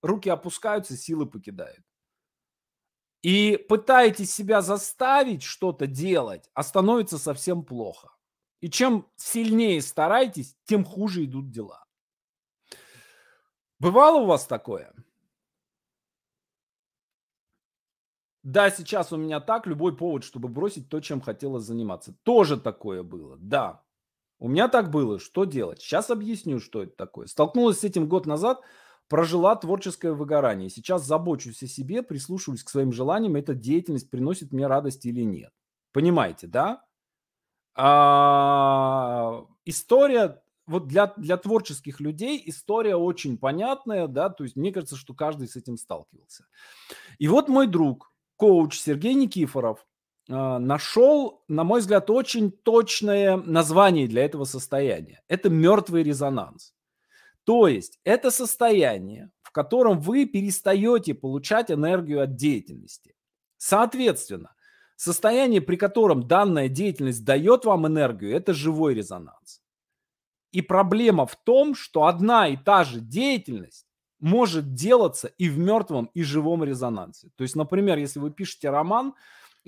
[0.02, 1.84] руки опускаются, силы покидают.
[3.22, 8.10] И пытаетесь себя заставить что-то делать, а становится совсем плохо.
[8.60, 11.84] И чем сильнее стараетесь, тем хуже идут дела.
[13.78, 14.94] Бывало у вас такое?
[18.44, 22.14] Да, сейчас у меня так, любой повод, чтобы бросить то, чем хотелось заниматься.
[22.24, 23.82] Тоже такое было, да.
[24.38, 25.80] У меня так было, что делать?
[25.80, 27.26] Сейчас объясню, что это такое.
[27.26, 28.60] Столкнулась с этим год назад,
[29.08, 30.68] прожила творческое выгорание.
[30.68, 35.50] Сейчас забочусь о себе, прислушиваюсь к своим желаниям, эта деятельность приносит мне радость или нет.
[35.92, 36.84] Понимаете, да?
[37.74, 44.96] А, история вот для, для творческих людей история очень понятная, да, то есть мне кажется,
[44.96, 46.46] что каждый с этим сталкивался.
[47.18, 49.86] И вот мой друг, коуч Сергей Никифоров
[50.28, 55.22] а, нашел, на мой взгляд, очень точное название для этого состояния.
[55.28, 56.74] Это мертвый резонанс.
[57.44, 63.14] То есть это состояние, в котором вы перестаете получать энергию от деятельности.
[63.58, 64.54] Соответственно,
[64.96, 69.62] состояние, при котором данная деятельность дает вам энергию, это живой резонанс.
[70.52, 73.86] И проблема в том, что одна и та же деятельность
[74.24, 77.28] может делаться и в мертвом, и живом резонансе.
[77.36, 79.12] То есть, например, если вы пишете роман,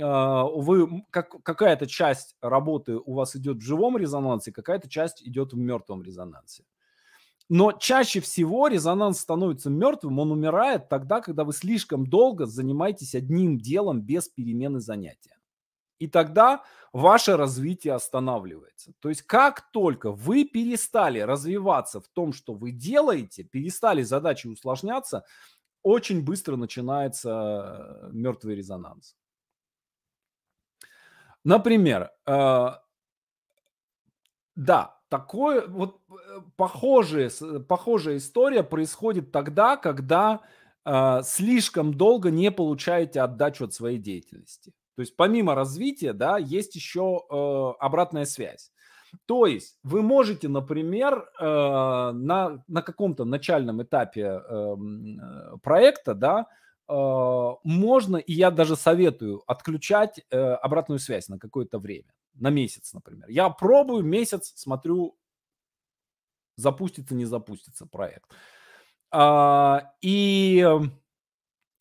[0.00, 5.52] а, вы, как, какая-то часть работы у вас идет в живом резонансе, какая-то часть идет
[5.52, 6.64] в мертвом резонансе.
[7.50, 13.58] Но чаще всего резонанс становится мертвым, он умирает тогда, когда вы слишком долго занимаетесь одним
[13.58, 15.35] делом без перемены занятия.
[15.98, 18.92] И тогда ваше развитие останавливается.
[19.00, 25.24] То есть как только вы перестали развиваться в том, что вы делаете, перестали задачи усложняться,
[25.82, 29.16] очень быстро начинается э, мертвый резонанс.
[31.44, 32.68] Например, э,
[34.56, 37.30] да, такое вот э, похожая,
[37.68, 40.40] похожая история происходит тогда, когда
[40.84, 44.72] э, слишком долго не получаете отдачу от своей деятельности.
[44.96, 48.72] То есть помимо развития, да, есть еще э, обратная связь.
[49.26, 56.46] То есть вы можете, например, э, на, на каком-то начальном этапе эм, э, проекта, да,
[56.88, 62.94] э, можно, и я даже советую, отключать э, обратную связь на какое-то время, на месяц,
[62.94, 63.28] например.
[63.28, 65.16] Я пробую месяц, смотрю,
[66.56, 68.30] запустится, не запустится проект.
[69.10, 70.66] А, и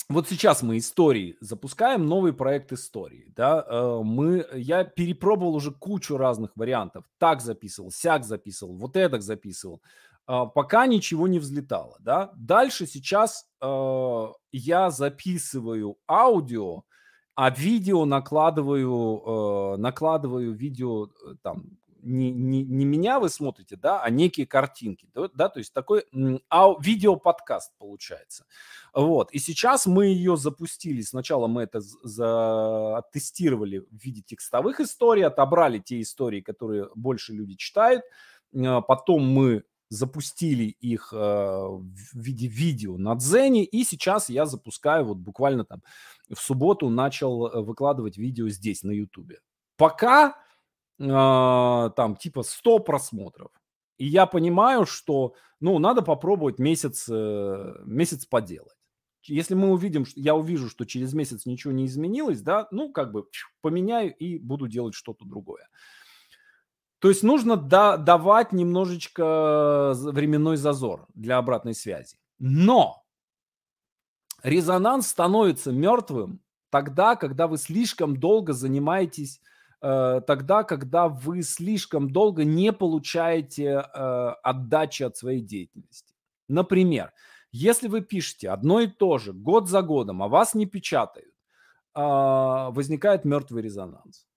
[0.10, 6.18] вот сейчас мы истории запускаем, новый проект истории, да, э, мы, я перепробовал уже кучу
[6.18, 9.82] разных вариантов, так записывал, сяк записывал, вот это записывал,
[10.28, 12.32] а, пока ничего не взлетало, да.
[12.36, 16.84] Дальше сейчас э, я записываю аудио,
[17.36, 21.10] а видео накладываю, э, накладываю видео
[21.42, 26.06] там не, не, не меня вы смотрите, да, а некие картинки, да, то есть такой
[26.50, 28.46] а, видеоподкаст получается.
[28.94, 35.26] Вот, и сейчас мы ее запустили, сначала мы это за, тестировали в виде текстовых историй,
[35.26, 38.04] отобрали те истории, которые больше люди читают,
[38.56, 45.06] а, потом мы запустили их э, в виде видео на Дзене, и сейчас я запускаю,
[45.06, 45.84] вот буквально там
[46.30, 49.40] в субботу начал э, выкладывать видео здесь, на Ютубе.
[49.78, 50.36] Пока
[50.98, 53.52] там типа 100 просмотров.
[53.98, 58.76] И я понимаю, что, ну, надо попробовать месяц, э, месяц поделать.
[59.24, 63.26] Если мы увидим, я увижу, что через месяц ничего не изменилось, да, ну, как бы
[63.62, 65.68] поменяю и буду делать что-то другое.
[67.00, 72.18] То есть нужно да, давать немножечко временной зазор для обратной связи.
[72.40, 73.04] Но
[74.44, 79.40] резонанс становится мертвым тогда, когда вы слишком долго занимаетесь
[79.82, 86.14] тогда, когда вы слишком долго не получаете э, отдачи от своей деятельности.
[86.48, 87.12] Например,
[87.52, 91.34] если вы пишете одно и то же год за годом, а вас не печатают,
[91.94, 94.28] а, возникает мертвый резонанс.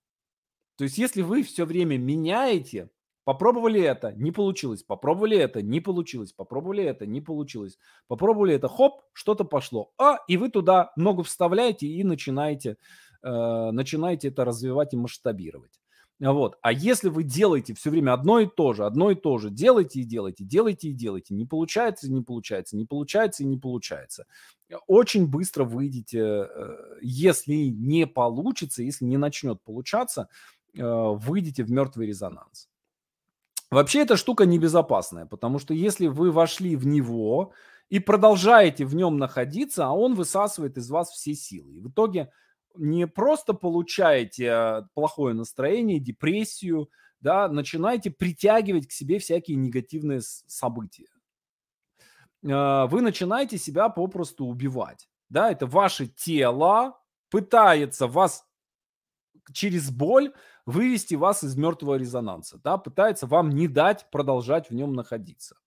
[0.77, 2.89] То есть если вы все время меняете,
[3.25, 9.01] попробовали это, не получилось, попробовали это, не получилось, попробовали это, не получилось, попробовали это, хоп,
[9.11, 12.75] что-то пошло, а, и вы туда ногу вставляете и начинаете э,
[13.21, 15.79] начинаете это развивать и масштабировать.
[16.19, 16.57] Вот.
[16.61, 20.01] А если вы делаете все время одно и то же, одно и то же, делайте
[20.01, 24.25] и делайте, делайте и делайте, не получается и не получается, не получается и не получается,
[24.87, 30.27] очень быстро выйдете, э, если не получится, если не начнет получаться,
[30.73, 32.67] э, выйдете в мертвый резонанс.
[33.71, 37.53] Вообще эта штука небезопасная, потому что если вы вошли в него
[37.87, 41.75] и продолжаете в нем находиться, а он высасывает из вас все силы.
[41.75, 42.29] И в итоге
[42.75, 46.89] не просто получаете а, плохое настроение, депрессию,
[47.21, 51.07] да, начинаете притягивать к себе всякие негативные события.
[52.47, 55.09] А, вы начинаете себя попросту убивать.
[55.29, 58.45] Да, это ваше тело пытается вас
[59.53, 60.33] через боль
[60.65, 65.57] вывести вас из мертвого резонанса, да, пытается вам не дать продолжать в нем находиться.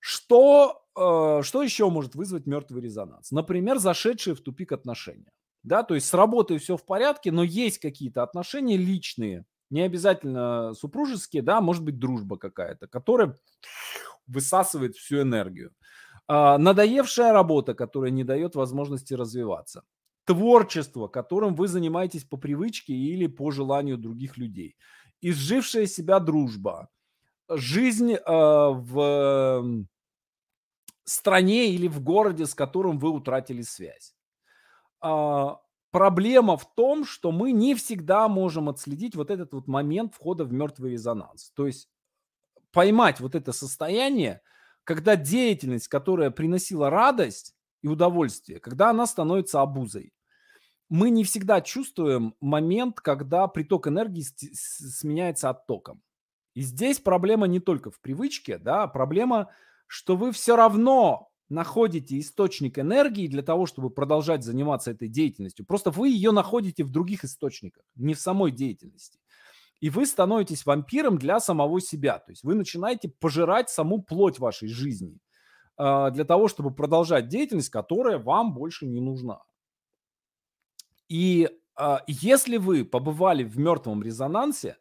[0.00, 3.30] Что, э, что еще может вызвать мертвый резонанс?
[3.30, 7.78] Например, зашедшие в тупик отношения да, то есть с работой все в порядке, но есть
[7.78, 13.36] какие-то отношения личные, не обязательно супружеские, да, может быть дружба какая-то, которая
[14.26, 15.72] высасывает всю энергию.
[16.26, 19.82] А, надоевшая работа, которая не дает возможности развиваться.
[20.24, 24.76] Творчество, которым вы занимаетесь по привычке или по желанию других людей.
[25.22, 26.88] Изжившая себя дружба.
[27.48, 29.86] Жизнь э, в
[31.04, 34.17] стране или в городе, с которым вы утратили связь а,
[35.00, 40.52] проблема в том, что мы не всегда можем отследить вот этот вот момент входа в
[40.52, 41.50] мертвый резонанс.
[41.54, 41.88] То есть
[42.72, 44.42] поймать вот это состояние,
[44.84, 50.12] когда деятельность, которая приносила радость и удовольствие, когда она становится обузой.
[50.88, 56.02] Мы не всегда чувствуем момент, когда приток энергии сменяется оттоком.
[56.54, 59.50] И здесь проблема не только в привычке, да, проблема,
[59.86, 65.64] что вы все равно находите источник энергии для того, чтобы продолжать заниматься этой деятельностью.
[65.64, 69.18] Просто вы ее находите в других источниках, не в самой деятельности.
[69.80, 72.18] И вы становитесь вампиром для самого себя.
[72.18, 75.18] То есть вы начинаете пожирать саму плоть вашей жизни
[75.78, 79.40] э, для того, чтобы продолжать деятельность, которая вам больше не нужна.
[81.08, 84.76] И э, если вы побывали в мертвом резонансе,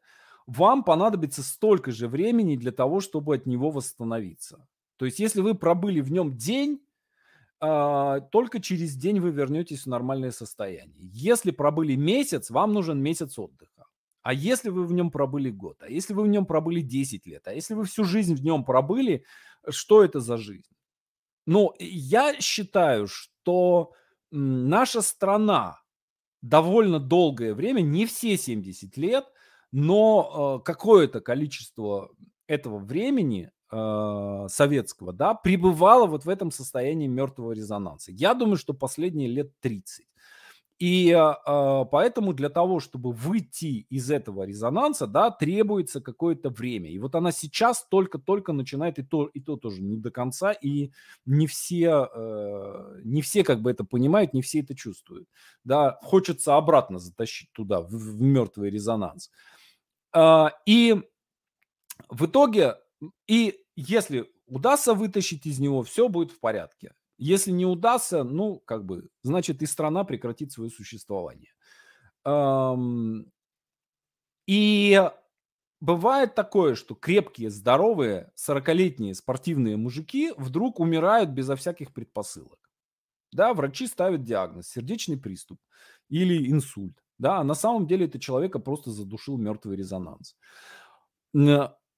[0.47, 4.67] вам понадобится столько же времени для того, чтобы от него восстановиться.
[4.97, 6.81] То есть, если вы пробыли в нем день,
[7.60, 11.10] а, только через день вы вернетесь в нормальное состояние.
[11.13, 13.86] Если пробыли месяц, вам нужен месяц отдыха.
[14.21, 17.47] А если вы в нем пробыли год, а если вы в нем пробыли 10 лет,
[17.47, 19.23] а если вы всю жизнь в нем пробыли,
[19.69, 20.69] что это за жизнь?
[21.45, 23.93] Ну, я считаю, что
[24.31, 25.81] наша страна
[26.41, 29.25] довольно долгое время, не все 70 лет,
[29.71, 32.12] но э, какое-то количество
[32.47, 38.12] этого времени э, советского, да, пребывала вот в этом состоянии мертвого резонанса.
[38.12, 40.08] Я думаю, что последние лет 30.
[40.80, 46.91] И э, поэтому для того, чтобы выйти из этого резонанса, да, требуется какое-то время.
[46.91, 50.91] И вот она сейчас только-только начинает, и то, и то тоже не до конца, и
[51.25, 55.27] не все, э, не все как бы это понимают, не все это чувствуют.
[55.63, 59.32] Да, хочется обратно затащить туда, в, в мертвый резонанс.
[60.13, 61.01] Э, и
[62.10, 62.75] в итоге
[63.27, 66.93] и если удастся вытащить из него, все будет в порядке.
[67.17, 71.53] Если не удастся, ну, как бы, значит, и страна прекратит свое существование.
[74.47, 75.12] И
[75.79, 82.60] бывает такое, что крепкие, здоровые, 40-летние спортивные мужики вдруг умирают безо всяких предпосылок.
[83.31, 85.60] Да, врачи ставят диагноз сердечный приступ
[86.10, 87.03] или инсульт.
[87.17, 90.36] Да, а на самом деле это человека просто задушил мертвый резонанс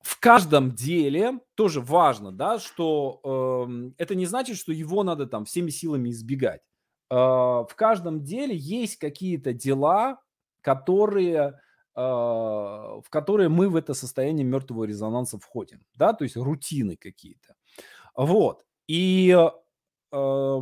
[0.02, 5.46] в каждом деле тоже важно, да, что э, это не значит, что его надо там
[5.46, 6.62] всеми силами избегать.
[7.10, 10.22] Э, в каждом деле есть какие-то дела,
[10.62, 11.60] которые,
[11.96, 17.56] э, в которые мы в это состояние мертвого резонанса входим, да, то есть рутины какие-то.
[18.16, 18.66] Вот.
[18.88, 19.36] И
[20.12, 20.60] э,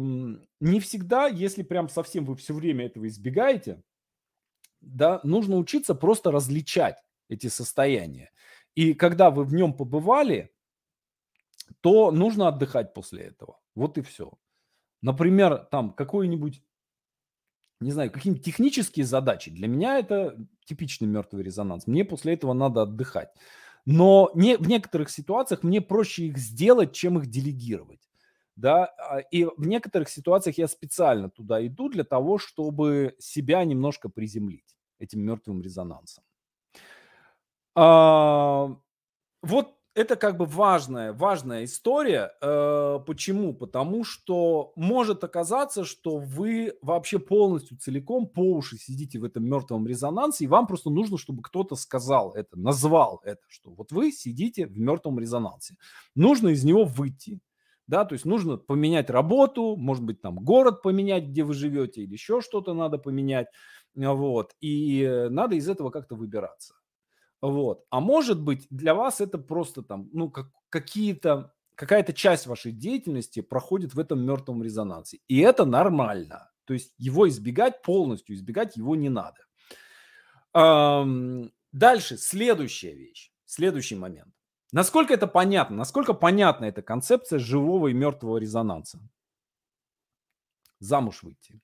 [0.60, 3.82] не всегда, если прям совсем вы все время этого избегаете,
[4.82, 6.98] да, нужно учиться просто различать
[7.30, 8.32] эти состояния.
[8.78, 10.52] И когда вы в нем побывали,
[11.82, 13.60] то нужно отдыхать после этого.
[13.74, 14.34] Вот и все.
[15.02, 16.62] Например, там какой-нибудь,
[17.80, 19.50] не знаю, какие-нибудь технические задачи.
[19.50, 21.88] Для меня это типичный мертвый резонанс.
[21.88, 23.30] Мне после этого надо отдыхать.
[23.86, 28.08] Но не, в некоторых ситуациях мне проще их сделать, чем их делегировать.
[28.56, 28.86] Да?
[28.86, 34.78] А, и в некоторых ситуациях я специально туда иду для того, чтобы себя немножко приземлить
[35.00, 36.24] этим мертвым резонансом.
[37.80, 38.76] А,
[39.44, 42.32] вот это как бы важная, важная история.
[42.42, 43.54] Э, почему?
[43.54, 49.88] Потому что может оказаться, что вы вообще полностью целиком по уши сидите в этом мертвом
[49.88, 54.68] резонансе, и вам просто нужно, чтобы кто-то сказал это, назвал это, что вот вы сидите
[54.68, 55.76] в мертвом резонансе.
[56.16, 57.40] Нужно из него выйти.
[57.88, 62.14] Да, то есть нужно поменять работу, может быть, там город поменять, где вы живете, или
[62.14, 63.48] еще что-то надо поменять.
[63.96, 64.56] Вот.
[64.62, 66.76] И надо из этого как-то выбираться.
[67.42, 67.86] Вот.
[67.90, 73.42] А может быть, для вас это просто там, ну, как, какие-то, какая-то часть вашей деятельности
[73.42, 75.20] проходит в этом мертвом резонансе.
[75.28, 76.52] И это нормально.
[76.66, 79.46] То есть его избегать полностью, избегать его не надо.
[81.72, 84.34] Дальше, следующая вещь, следующий момент.
[84.72, 85.78] Насколько это понятно?
[85.78, 89.00] Насколько понятна эта концепция живого и мертвого резонанса?
[90.80, 91.62] Замуж выйти.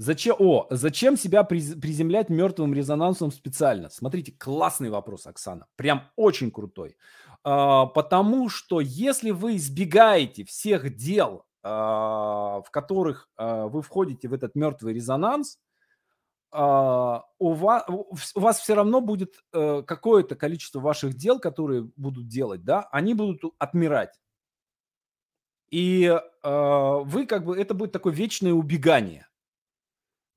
[0.00, 3.90] Зачем, о, зачем себя приземлять мертвым резонансом специально?
[3.90, 5.66] Смотрите, классный вопрос, Оксана.
[5.74, 6.96] Прям очень крутой.
[7.42, 14.34] А, потому что если вы избегаете всех дел, а, в которых а, вы входите в
[14.34, 15.58] этот мертвый резонанс,
[16.50, 22.64] у, вас, у вас все равно будет а, какое-то количество ваших дел, которые будут делать,
[22.64, 24.18] да, они будут отмирать.
[25.70, 29.27] И вы как бы, это будет такое вечное убегание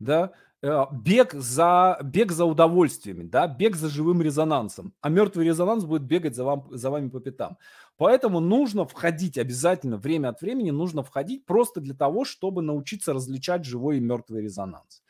[0.02, 0.32] да,
[0.62, 6.04] э, бег за, бег за удовольствиями, да, бег за живым резонансом, а мертвый резонанс будет
[6.04, 7.58] бегать за, вам, за вами по пятам.
[7.97, 13.66] Поэтому нужно входить обязательно, время от времени нужно входить просто для того, чтобы научиться различать
[13.66, 15.04] живой и мертвый резонанс.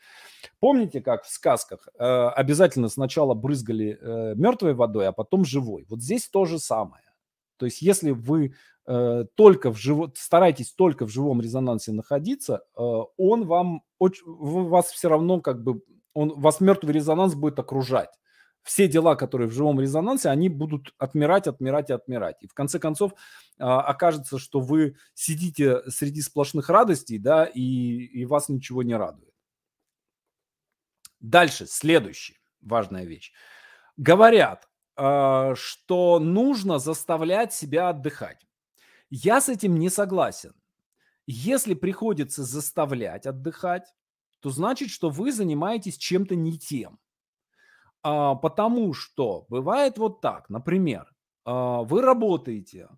[0.60, 5.86] Помните, как в сказках э, обязательно сначала брызгали э, мертвой водой, а потом живой?
[5.88, 7.04] Вот здесь то же самое.
[7.56, 8.54] То есть если вы
[8.86, 12.80] э, только в живо, старайтесь только в живом резонансе находиться, э,
[13.16, 15.82] он вам очень, вас все равно как бы
[16.12, 18.10] он вас мертвый резонанс будет окружать.
[18.62, 22.36] Все дела, которые в живом резонансе, они будут отмирать, отмирать и отмирать.
[22.42, 28.24] И в конце концов э, окажется, что вы сидите среди сплошных радостей, да, и, и
[28.24, 29.34] вас ничего не радует.
[31.20, 33.32] Дальше, следующая важная вещь.
[33.96, 38.46] Говорят, э, что нужно заставлять себя отдыхать.
[39.10, 40.54] Я с этим не согласен.
[41.26, 43.94] Если приходится заставлять отдыхать,
[44.40, 46.98] то значит, что вы занимаетесь чем-то не тем.
[48.02, 51.12] А, потому что бывает вот так, например,
[51.44, 52.88] а, вы работаете,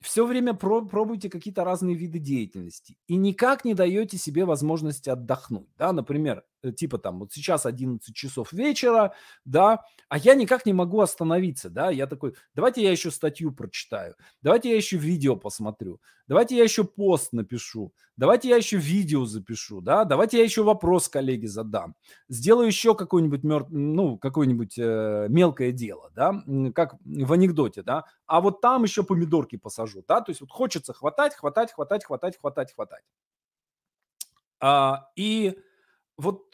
[0.00, 5.70] все время пробуете какие-то разные виды деятельности и никак не даете себе возможности отдохнуть.
[5.76, 5.92] Да?
[5.92, 11.70] Например, типа там вот сейчас 11 часов вечера, да, а я никак не могу остановиться,
[11.70, 16.64] да, я такой, давайте я еще статью прочитаю, давайте я еще видео посмотрю, давайте я
[16.64, 21.94] еще пост напишу, давайте я еще видео запишу, да, давайте я еще вопрос коллеге задам,
[22.28, 23.70] сделаю еще какое-нибудь мертв...
[23.70, 26.42] ну, какое-нибудь э, мелкое дело, да,
[26.74, 30.92] как в анекдоте, да, а вот там еще помидорки посажу, да, то есть вот хочется
[30.92, 33.04] хватать, хватать, хватать, хватать, хватать, хватать.
[34.60, 35.58] А, и
[36.16, 36.53] вот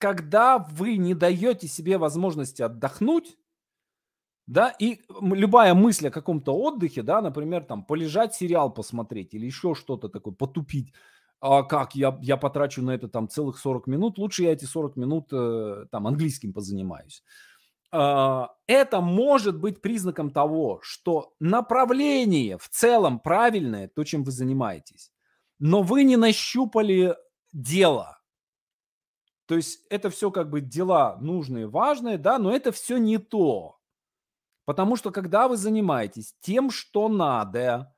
[0.00, 3.36] когда вы не даете себе возможности отдохнуть,
[4.46, 9.74] да, и любая мысль о каком-то отдыхе, да, например, там, полежать, сериал посмотреть или еще
[9.74, 10.92] что-то такое, потупить,
[11.40, 14.96] а как я, я потрачу на это там целых 40 минут, лучше я эти 40
[14.96, 17.22] минут э, там английским позанимаюсь.
[17.92, 25.12] Э, это может быть признаком того, что направление в целом правильное, то, чем вы занимаетесь,
[25.58, 27.16] но вы не нащупали
[27.52, 28.16] дело–
[29.50, 33.80] то есть это все как бы дела нужные, важные, да, но это все не то.
[34.64, 37.92] Потому что когда вы занимаетесь тем, что надо,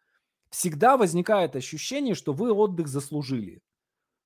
[0.48, 3.62] всегда возникает ощущение, что вы отдых заслужили.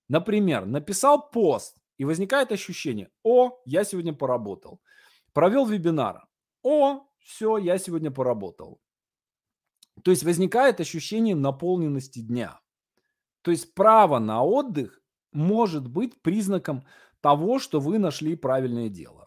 [0.08, 4.80] Например, написал пост, и возникает ощущение, о, я сегодня поработал.
[5.32, 6.28] Провел вебинар,
[6.62, 8.80] о, все, я сегодня поработал.
[10.04, 12.60] То есть возникает ощущение наполненности дня.
[13.42, 15.02] То есть право на отдых
[15.32, 16.86] может быть признаком
[17.20, 19.26] того, что вы нашли правильное дело.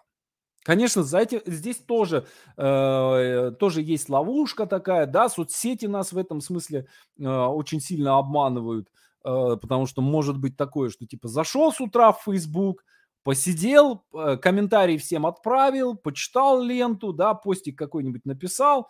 [0.64, 2.28] Конечно, за эти, здесь тоже,
[2.58, 6.88] э, тоже есть ловушка такая, да, соцсети нас в этом смысле
[7.18, 8.90] э, очень сильно обманывают,
[9.24, 12.84] э, потому что может быть такое, что типа зашел с утра в Facebook,
[13.24, 18.90] посидел, э, комментарий всем отправил, почитал ленту, да, постик какой-нибудь написал,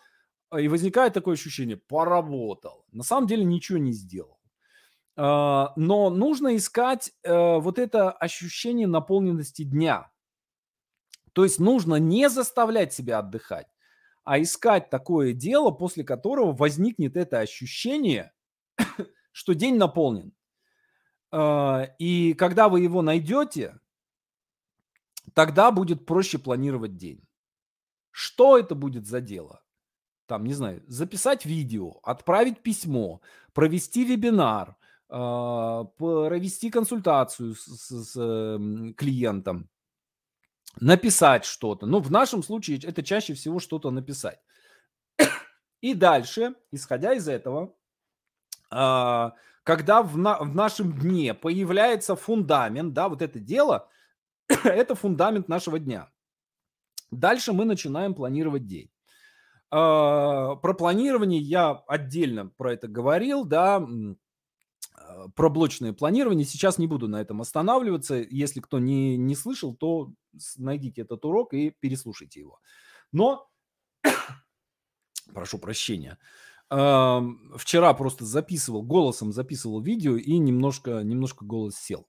[0.58, 2.84] и возникает такое ощущение, поработал.
[2.90, 4.39] На самом деле ничего не сделал.
[5.22, 10.10] А, но нужно искать э, вот это ощущение наполненности дня.
[11.34, 13.66] То есть нужно не заставлять себя отдыхать,
[14.24, 18.32] а искать такое дело, после которого возникнет это ощущение,
[19.32, 20.32] что день наполнен.
[21.30, 23.78] А, и когда вы его найдете,
[25.34, 27.22] тогда будет проще планировать день.
[28.10, 29.60] Что это будет за дело?
[30.30, 33.20] там, не знаю, записать видео, отправить письмо,
[33.52, 34.76] провести вебинар,
[35.10, 39.68] провести консультацию с, с, с эм, клиентом,
[40.80, 41.86] написать что-то.
[41.86, 44.40] Ну, в нашем случае это чаще всего что-то написать.
[45.80, 47.74] И дальше, исходя из этого,
[48.70, 53.88] а, когда в, на, в нашем дне появляется фундамент, да, вот это дело,
[54.48, 56.10] это фундамент нашего дня.
[57.10, 58.90] Дальше мы начинаем планировать день.
[59.70, 63.84] А, про планирование я отдельно про это говорил, да,
[65.00, 66.44] а, про блочное планирование.
[66.44, 68.16] Сейчас не буду на этом останавливаться.
[68.16, 70.12] Если кто не, не слышал, то
[70.56, 72.60] найдите этот урок и переслушайте его.
[73.12, 73.48] Но,
[75.34, 76.18] прошу прощения,
[76.68, 82.06] вчера просто записывал, голосом записывал видео и немножко, немножко голос сел.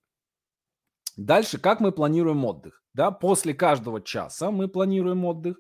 [1.18, 2.84] Дальше, как мы планируем отдых?
[2.94, 5.58] Да, после каждого часа мы планируем отдых.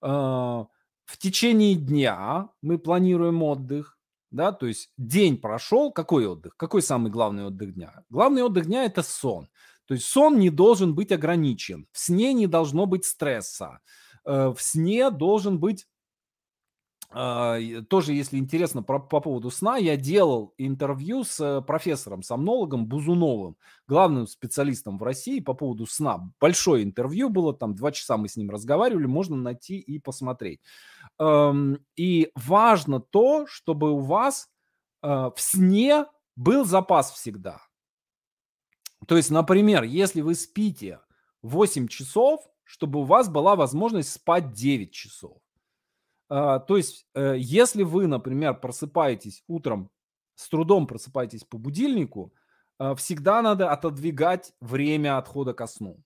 [0.00, 0.66] А,
[1.04, 3.98] в течение дня мы планируем отдых,
[4.34, 6.56] да, то есть день прошел, какой отдых?
[6.56, 8.02] Какой самый главный отдых дня?
[8.10, 9.48] Главный отдых дня– это сон.
[9.86, 13.78] То есть сон не должен быть ограничен, в сне не должно быть стресса,
[14.24, 15.86] э, в сне должен быть
[17.10, 23.56] тоже, если интересно про, по поводу сна, я делал интервью с э, профессором, сомнологом Бузуновым,
[23.86, 26.30] главным специалистом в России по поводу сна.
[26.40, 30.60] Большое интервью было, там два часа мы с ним разговаривали, можно найти и посмотреть.
[31.96, 34.48] И важно то, чтобы у вас
[35.02, 37.60] э, в сне был запас всегда.
[39.06, 41.00] То есть, например, если вы спите
[41.42, 45.43] 8 часов, чтобы у вас была возможность спать 9 часов.
[46.28, 49.90] А, то есть, э, если вы, например, просыпаетесь утром,
[50.34, 52.32] с трудом просыпаетесь по будильнику,
[52.78, 56.02] а, всегда надо отодвигать время отхода ко сну.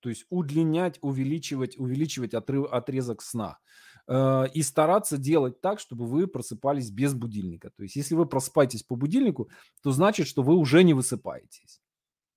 [0.00, 3.58] То есть удлинять, увеличивать, увеличивать отрыв, отрезок сна.
[4.06, 7.70] А, и стараться делать так, чтобы вы просыпались без будильника.
[7.70, 9.50] То есть если вы просыпаетесь по будильнику,
[9.82, 11.80] то значит, что вы уже не высыпаетесь.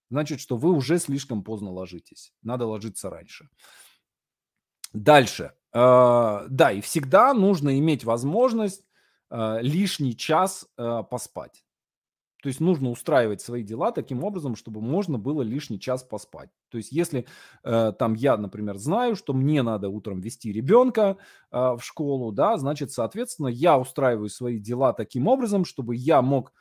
[0.09, 2.33] Значит, что вы уже слишком поздно ложитесь.
[2.41, 3.47] Надо ложиться раньше.
[4.93, 5.53] Дальше.
[5.71, 8.85] А, да, и всегда нужно иметь возможность
[9.29, 11.63] а, лишний час а, поспать.
[12.41, 16.49] То есть нужно устраивать свои дела таким образом, чтобы можно было лишний час поспать.
[16.69, 17.27] То есть если
[17.63, 21.17] э, там я, например, знаю, что мне надо утром вести ребенка
[21.51, 26.53] э, в школу, да, значит, соответственно, я устраиваю свои дела таким образом, чтобы я мог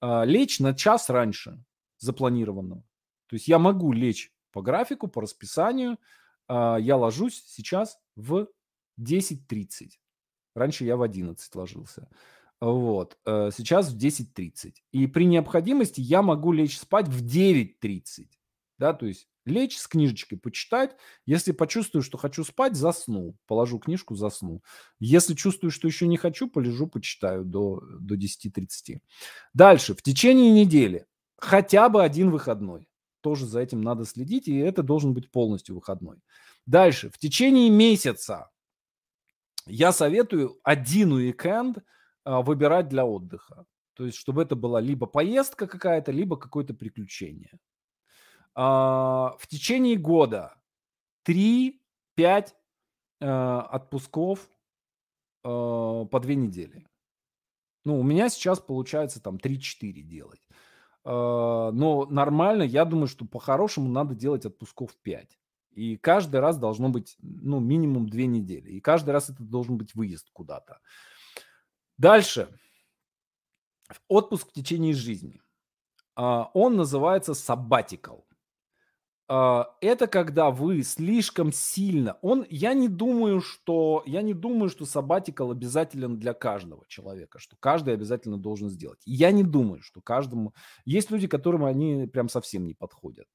[0.00, 1.62] э, лечь на час раньше
[1.98, 2.82] запланированного.
[3.28, 5.98] То есть я могу лечь по графику, по расписанию.
[6.48, 8.48] Э, я ложусь сейчас в
[9.00, 9.90] 10.30.
[10.54, 12.08] Раньше я в 11 ложился.
[12.60, 13.18] Вот.
[13.26, 14.74] Э, сейчас в 10.30.
[14.92, 18.26] И при необходимости я могу лечь спать в 9.30.
[18.78, 20.96] Да, то есть лечь с книжечкой, почитать.
[21.24, 23.36] Если почувствую, что хочу спать, засну.
[23.46, 24.62] Положу книжку, засну.
[24.98, 28.98] Если чувствую, что еще не хочу, полежу, почитаю до, до 10.30.
[29.54, 29.94] Дальше.
[29.94, 31.06] В течение недели
[31.38, 32.88] хотя бы один выходной.
[33.20, 36.18] Тоже за этим надо следить, и это должен быть полностью выходной.
[36.66, 37.10] Дальше.
[37.10, 38.50] В течение месяца
[39.66, 41.78] я советую один уикенд
[42.24, 43.66] а, выбирать для отдыха.
[43.94, 47.58] То есть, чтобы это была либо поездка какая-то, либо какое-то приключение.
[48.54, 50.54] А, в течение года
[51.26, 51.78] 3-5
[53.20, 54.48] а, отпусков
[55.42, 56.84] по две недели.
[57.84, 60.40] Ну, у меня сейчас получается там 3-4 делать.
[61.04, 65.38] Но нормально, я думаю, что по-хорошему надо делать отпусков 5.
[65.76, 68.70] И каждый раз должно быть, ну, минимум две недели.
[68.70, 70.80] И каждый раз это должен быть выезд куда-то.
[71.98, 72.48] Дальше.
[74.08, 75.40] Отпуск в течение жизни.
[76.14, 78.24] А, он называется sabbatical.
[79.28, 82.16] А, это когда вы слишком сильно...
[82.22, 87.56] Он, я не думаю, что я не думаю, что sabbatical обязателен для каждого человека, что
[87.60, 89.00] каждый обязательно должен сделать.
[89.04, 90.54] Я не думаю, что каждому...
[90.86, 93.26] Есть люди, которым они прям совсем не подходят.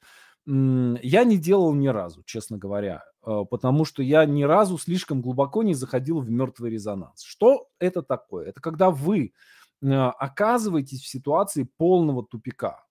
[0.45, 5.61] Я не делал ни разу, честно говоря, э, потому что я ни разу слишком глубоко
[5.61, 7.21] не заходил в мертвый резонанс.
[7.21, 8.47] Что это такое?
[8.47, 9.33] Это когда вы
[9.81, 12.85] э, оказываетесь в ситуации полного тупика,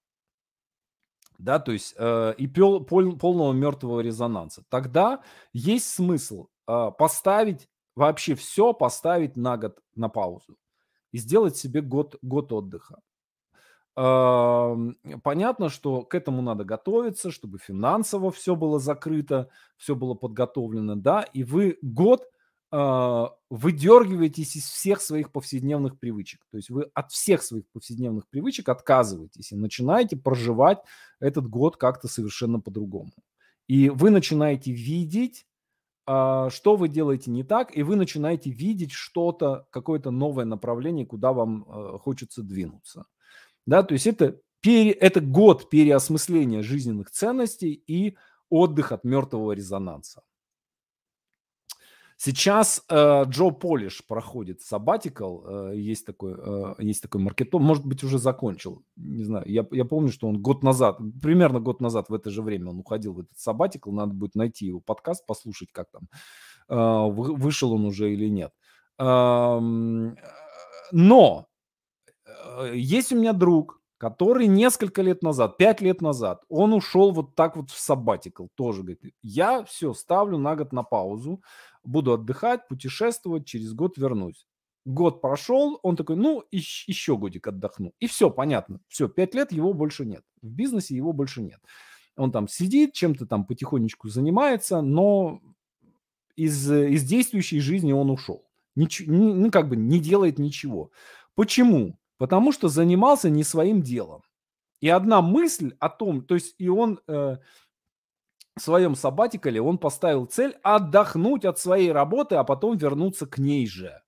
[1.38, 4.62] да, то есть э, и пол, пол, полного мертвого резонанса.
[4.68, 5.22] Тогда
[5.52, 10.56] есть смысл поставить вообще все, поставить на год на паузу
[11.10, 13.00] и сделать себе год, год отдыха.
[14.00, 21.22] Понятно, что к этому надо готовиться, чтобы финансово все было закрыто, все было подготовлено, да,
[21.22, 22.22] и вы год
[22.72, 26.40] а, выдергиваетесь из всех своих повседневных привычек.
[26.50, 30.78] То есть вы от всех своих повседневных привычек отказываетесь и начинаете проживать
[31.18, 33.12] этот год как-то совершенно по-другому.
[33.66, 35.46] И вы начинаете видеть
[36.06, 41.32] а, что вы делаете не так, и вы начинаете видеть что-то, какое-то новое направление, куда
[41.32, 43.04] вам э, хочется двинуться.
[43.70, 48.16] Да, то есть это, пере, это год переосмысления жизненных ценностей и
[48.48, 50.22] отдых от мертвого резонанса.
[52.16, 58.02] Сейчас э, Джо Полиш проходит sabbatical, э, есть такой, э, есть такой маркетолог, может быть,
[58.02, 62.14] уже закончил, не знаю, я, я помню, что он год назад, примерно год назад в
[62.14, 65.86] это же время он уходил в этот sabbatical, надо будет найти его подкаст, послушать, как
[65.92, 66.08] там,
[66.68, 68.52] э, вышел он уже или нет.
[68.98, 69.60] Э,
[70.92, 71.49] но
[72.72, 77.56] есть у меня друг, который несколько лет назад, пять лет назад, он ушел вот так
[77.56, 81.42] вот в sabbatical, тоже говорит, я все ставлю на год на паузу,
[81.84, 84.46] буду отдыхать, путешествовать, через год вернусь.
[84.86, 87.92] Год прошел, он такой, ну, еще годик отдохну.
[88.00, 88.80] И все, понятно.
[88.88, 90.22] Все, пять лет его больше нет.
[90.40, 91.60] В бизнесе его больше нет.
[92.16, 95.42] Он там сидит, чем-то там потихонечку занимается, но
[96.36, 98.46] из, из действующей жизни он ушел.
[98.74, 100.90] Нич, ну, как бы не делает ничего.
[101.34, 101.98] Почему?
[102.20, 104.20] Потому что занимался не своим делом.
[104.82, 107.38] И одна мысль о том, то есть и он э,
[108.56, 113.66] в своем сабатикале он поставил цель отдохнуть от своей работы, а потом вернуться к ней
[113.66, 114.02] же.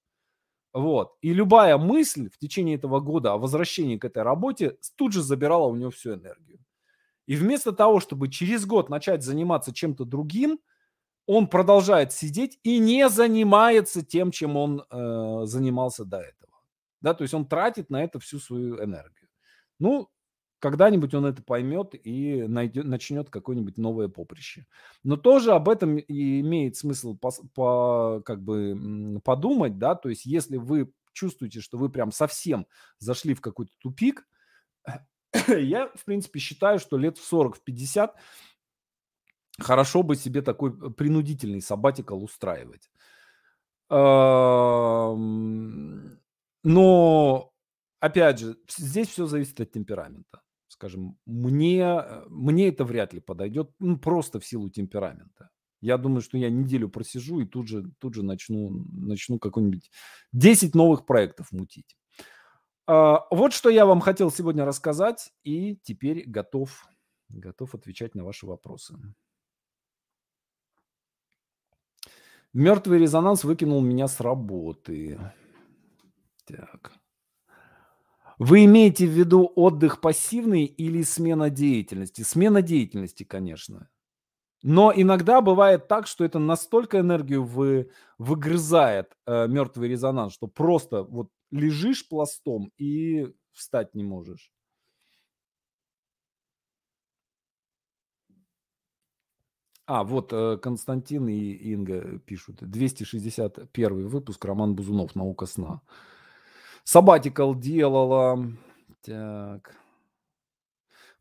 [0.75, 1.15] Вот.
[1.23, 5.67] И любая мысль в течение этого года о возвращении к этой работе тут же забирала
[5.69, 6.59] у него всю энергию.
[7.27, 10.61] И вместо того, чтобы через год начать заниматься чем-то другим,
[11.27, 16.42] он продолжает сидеть и не занимается тем, чем он э, занимался до этого.
[17.03, 19.29] Да, то есть он тратит на это всю свою энергию.
[19.79, 20.09] Ну,
[20.61, 24.67] когда-нибудь он это поймет и найдет, начнет какое-нибудь новое поприще.
[25.03, 30.25] Но тоже об этом и имеет смысл по, по, как бы подумать, да, то есть
[30.25, 32.67] если вы чувствуете, что вы прям совсем
[32.99, 34.27] зашли в какой-то тупик,
[35.49, 38.17] я, в принципе, считаю, что лет в 40, в 50
[39.59, 42.89] хорошо бы себе такой э, принудительный сабатикал устраивать.
[46.65, 47.53] Но,
[48.01, 50.43] опять же, здесь все зависит от темперамента
[50.73, 55.51] скажем, мне, э, мне это вряд ли подойдет, ну, просто в силу темперамента.
[55.81, 59.91] Я думаю, что я неделю просижу и тут же, тут же начну, начну какой-нибудь
[60.33, 61.97] 10 новых проектов мутить.
[62.87, 66.89] А, вот что я вам хотел сегодня рассказать, и теперь готов,
[67.29, 68.97] готов отвечать на ваши вопросы.
[72.53, 75.19] Мертвый резонанс выкинул меня с работы.
[76.45, 76.93] Так.
[78.39, 82.23] Вы имеете в виду отдых пассивный или смена деятельности?
[82.23, 83.89] Смена деятельности, конечно.
[84.63, 91.03] Но иногда бывает так, что это настолько энергию вы, выгрызает э, мертвый резонанс, что просто
[91.03, 94.53] вот лежишь пластом и встать не можешь.
[99.87, 102.59] А, вот э, Константин и Инга пишут.
[102.61, 105.83] 261 выпуск, Роман Бузунов, «Наука сна».
[106.85, 108.39] Сабатикал делала.
[109.03, 109.77] Так.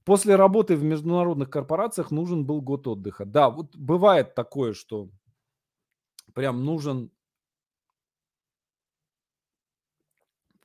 [0.04, 3.26] После работы в международных корпорациях нужен был год отдыха.
[3.26, 5.10] Да, вот бывает такое, что
[6.34, 7.12] прям нужен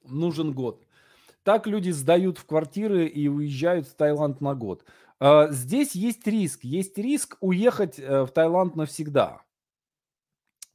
[0.05, 0.83] нужен год.
[1.43, 4.85] Так люди сдают в квартиры и уезжают в Таиланд на год.
[5.21, 6.65] А, здесь есть риск.
[6.65, 9.43] Есть риск уехать э, в Таиланд навсегда.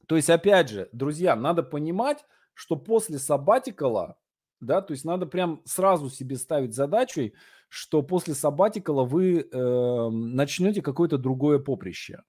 [0.06, 2.24] То есть, опять же, друзья, надо понимать,
[2.54, 4.16] что после сабатикала,
[4.60, 7.34] да, то есть надо прям сразу себе ставить задачей,
[7.68, 12.22] что после сабатикала вы э, начнете какое-то другое поприще.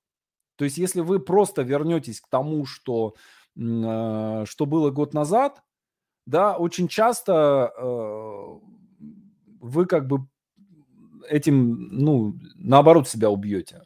[0.56, 3.16] То есть если вы просто вернетесь к тому, что,
[3.56, 5.62] э, что было год назад,
[6.26, 8.60] да, очень часто э,
[9.60, 10.28] вы как бы
[11.30, 13.84] этим, ну, наоборот себя убьете.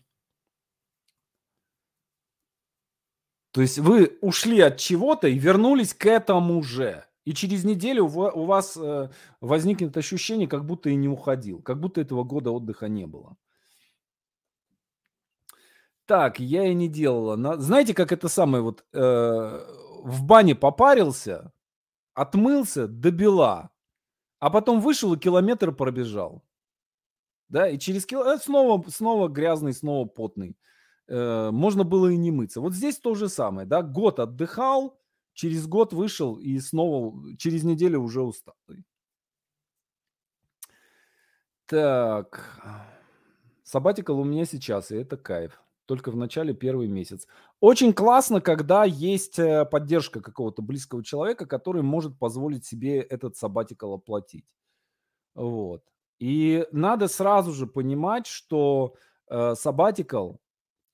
[3.58, 7.04] То есть вы ушли от чего-то и вернулись к этому же.
[7.26, 9.10] И через неделю у вас э,
[9.42, 13.36] возникнет ощущение, как будто и не уходил, как будто этого года отдыха не было.
[16.06, 17.60] Так, я и не делала.
[17.60, 19.00] Знаете, как это самое вот э,
[20.04, 21.52] в бане попарился,
[22.14, 23.72] отмылся до бела,
[24.38, 26.44] а потом вышел и километр пробежал.
[27.50, 30.56] Да, и через километр снова, снова грязный, снова потный.
[31.08, 32.62] Э, можно было и не мыться.
[32.62, 35.00] Вот здесь то же самое, да, год отдыхал,
[35.34, 38.84] через год вышел и снова через неделю уже усталый.
[41.66, 42.62] Так,
[43.64, 45.62] сабатикал у меня сейчас, и это кайф.
[45.86, 47.28] Только в начале первый месяц.
[47.62, 53.94] Очень классно, когда есть э, поддержка какого-то близкого человека, который может позволить себе этот сабатикал
[53.94, 54.46] оплатить.
[55.34, 55.84] Вот.
[56.20, 58.96] И надо сразу же понимать, что
[59.30, 60.40] сабатикал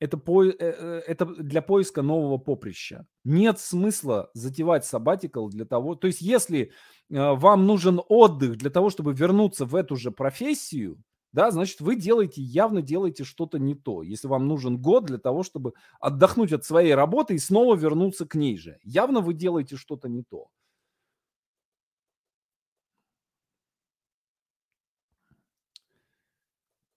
[0.04, 3.06] это, по, э, э, это для поиска нового поприща.
[3.24, 5.96] Нет смысла затевать сабатикл для того...
[5.96, 6.70] То есть если э,
[7.10, 10.98] вам нужен отдых для того, чтобы вернуться в эту же профессию,
[11.32, 14.04] да, значит, вы делаете, явно делаете что-то не то.
[14.04, 18.36] Если вам нужен год для того, чтобы отдохнуть от своей работы и снова вернуться к
[18.36, 18.80] ней же.
[18.84, 20.50] Явно вы делаете что-то не то.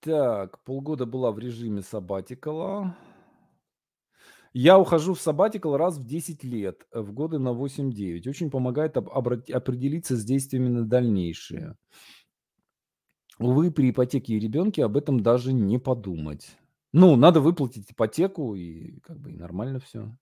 [0.07, 2.97] Так, полгода была в режиме сабатикала.
[4.53, 8.29] Я ухожу в сабатикал раз в 10 лет, э, в годы на 8-9.
[8.29, 11.75] Очень помогает об- определиться с действиями на дальнейшее.
[13.41, 16.57] Увы, при ипотеке и ребенке об этом даже не подумать.
[16.93, 20.17] Ну, надо выплатить ипотеку, и как бы и нормально все.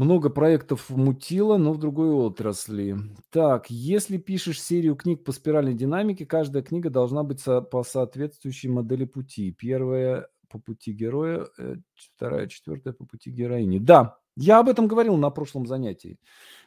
[0.00, 2.96] Много проектов мутило, но в другой отрасли.
[3.28, 8.70] Так, если пишешь серию книг по спиральной динамике, каждая книга должна быть со- по соответствующей
[8.70, 9.52] модели пути.
[9.52, 11.76] Первая по пути героя, э,
[12.16, 13.78] вторая, четвертая по пути героини.
[13.78, 16.18] Да, я об этом говорил на прошлом занятии.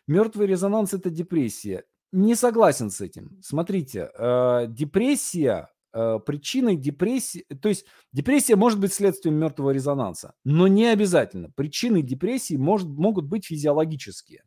[0.05, 1.85] Мертвый резонанс– это депрессия.
[2.11, 3.39] Не согласен с этим.
[3.41, 10.87] Смотрите, э, депрессия причиной депрессии, то есть депрессия может быть следствием мертвого резонанса, но не
[10.87, 11.51] обязательно.
[11.55, 14.43] Причиной депрессии может, могут быть физиологические.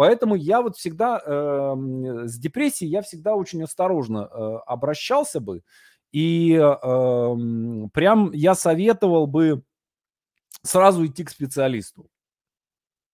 [0.00, 1.74] Поэтому я вот всегда э,
[2.24, 5.62] с депрессией я всегда очень осторожно э, обращался бы.
[6.12, 9.62] И э, прям я советовал бы
[10.62, 12.08] сразу идти к специалисту.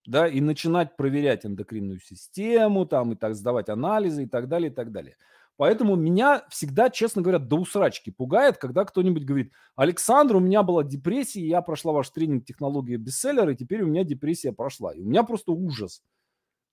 [0.05, 4.73] Да, и начинать проверять эндокринную систему, там, и так сдавать анализы и так далее, и
[4.73, 5.17] так далее.
[5.57, 10.83] Поэтому меня всегда, честно говоря, до усрачки пугает, когда кто-нибудь говорит, Александр, у меня была
[10.83, 14.93] депрессия, я прошла ваш тренинг технологии бестселлера, и теперь у меня депрессия прошла.
[14.93, 16.03] И у меня просто ужас.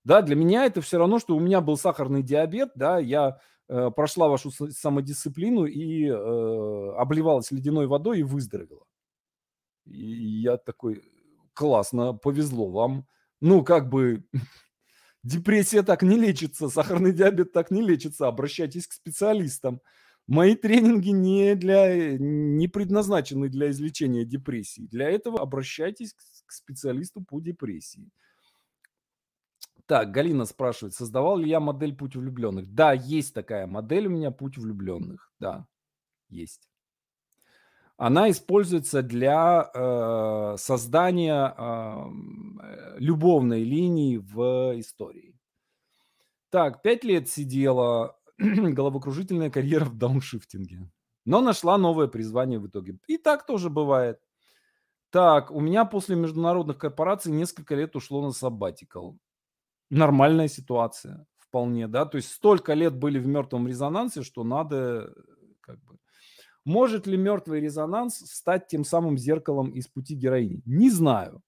[0.03, 3.89] Да, для меня это все равно, что у меня был сахарный диабет, да, я э,
[3.89, 8.85] прошла вашу самодисциплину и э, обливалась ледяной водой и выздоровела.
[9.85, 11.01] И я такой,
[11.53, 13.07] классно, повезло вам.
[13.41, 14.25] Ну, как бы,
[15.25, 18.27] Депрессия так не лечится, сахарный диабет так не лечится.
[18.27, 19.81] Обращайтесь к специалистам.
[20.27, 24.87] Мои тренинги не, для, не предназначены для излечения депрессии.
[24.91, 28.11] Для этого обращайтесь к специалисту по депрессии.
[29.87, 32.71] Так, Галина спрашивает, создавал ли я модель «Путь влюбленных»?
[32.71, 35.31] Да, есть такая модель у меня «Путь влюбленных».
[35.39, 35.65] Да,
[36.29, 36.69] есть.
[37.97, 45.39] Она используется для э, создания э, любовной линии в истории.
[46.49, 50.89] Так, пять лет сидела головокружительная карьера в дауншифтинге,
[51.25, 52.97] но нашла новое призвание в итоге.
[53.07, 54.19] И так тоже бывает.
[55.09, 59.17] Так, у меня после международных корпораций несколько лет ушло на саббатикал.
[59.89, 62.05] Нормальная ситуация, вполне, да.
[62.05, 65.13] То есть столько лет были в мертвом резонансе, что надо
[65.61, 65.97] как бы
[66.65, 70.61] может ли мертвый резонанс стать тем самым зеркалом из пути героини?
[70.65, 71.41] Не знаю.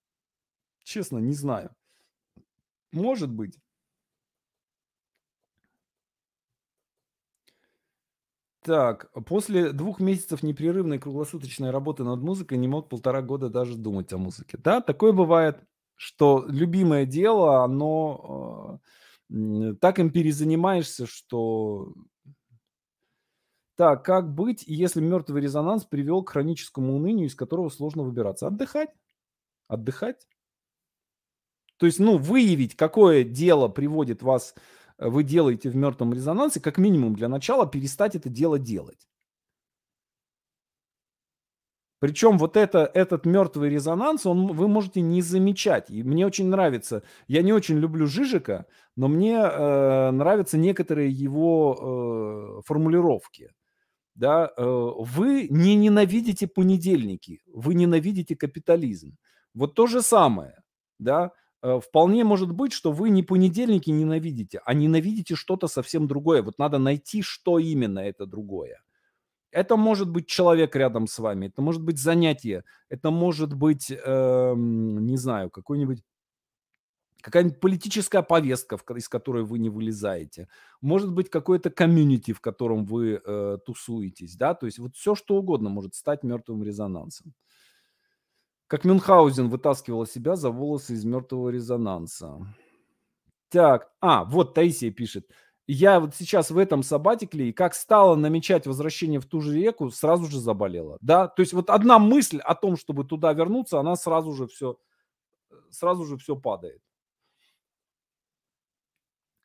[0.84, 1.72] Честно, не знаю.
[2.92, 3.60] Может быть.
[8.68, 14.12] Так, после двух месяцев непрерывной круглосуточной работы над музыкой не мог полтора года даже думать
[14.12, 14.58] о музыке.
[14.62, 15.64] Да, такое бывает,
[15.96, 18.82] что любимое дело, оно
[19.30, 21.94] э, так им перезанимаешься, что
[23.78, 28.48] так, как быть, если мертвый резонанс привел к хроническому унынию, из которого сложно выбираться?
[28.48, 28.90] Отдыхать.
[29.68, 30.28] Отдыхать.
[31.78, 34.56] То есть, ну, выявить, какое дело приводит вас,
[34.98, 39.08] э, вы делаете в мертвом резонансе, как минимум для начала перестать это дело делать.
[42.00, 45.92] Причем вот это, этот мертвый резонанс, он, вы можете не замечать.
[45.92, 48.66] И мне очень нравится, я не очень люблю Жижика,
[48.96, 53.52] но мне э, нравятся некоторые его э, формулировки
[54.18, 54.64] да, э,
[54.98, 59.16] вы не ненавидите понедельники, вы ненавидите капитализм.
[59.54, 60.56] Вот то же самое,
[61.00, 66.42] да, э, вполне может быть, что вы не понедельники ненавидите, а ненавидите что-то совсем другое.
[66.42, 68.82] Вот надо найти, что именно это другое.
[69.52, 74.54] Это может быть человек рядом с вами, это может быть занятие, это может быть, э,
[74.58, 76.04] не знаю, какой-нибудь
[77.22, 80.48] какая-нибудь политическая повестка, из которой вы не вылезаете,
[80.82, 85.36] может быть какое-то комьюнити, в котором вы э, тусуетесь, да, то есть вот все что
[85.36, 87.34] угодно может стать мертвым резонансом.
[88.68, 92.40] Как Мюнхгаузен вытаскивал себя за волосы из мертвого резонанса.
[93.50, 95.30] Так, а, вот Таисия пишет.
[95.68, 99.90] Я вот сейчас в этом сабатикле, и как стала намечать возвращение в ту же реку,
[99.90, 100.98] сразу же заболела.
[101.02, 104.78] Да, то есть вот одна мысль о том, чтобы туда вернуться, она сразу же все,
[105.70, 106.82] сразу же все падает.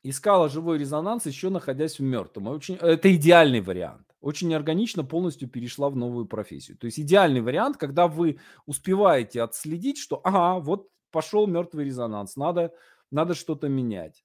[0.05, 2.49] Искала живой резонанс, еще находясь в мертвом.
[2.49, 2.75] Очень...
[2.77, 4.07] Это идеальный вариант.
[4.21, 6.77] очень неорганично полностью перешла в новую профессию.
[6.77, 12.73] То есть идеальный вариант, когда вы успеваете отследить, что ага, вот пошел мертвый резонанс, надо,
[13.11, 14.25] надо что-то менять.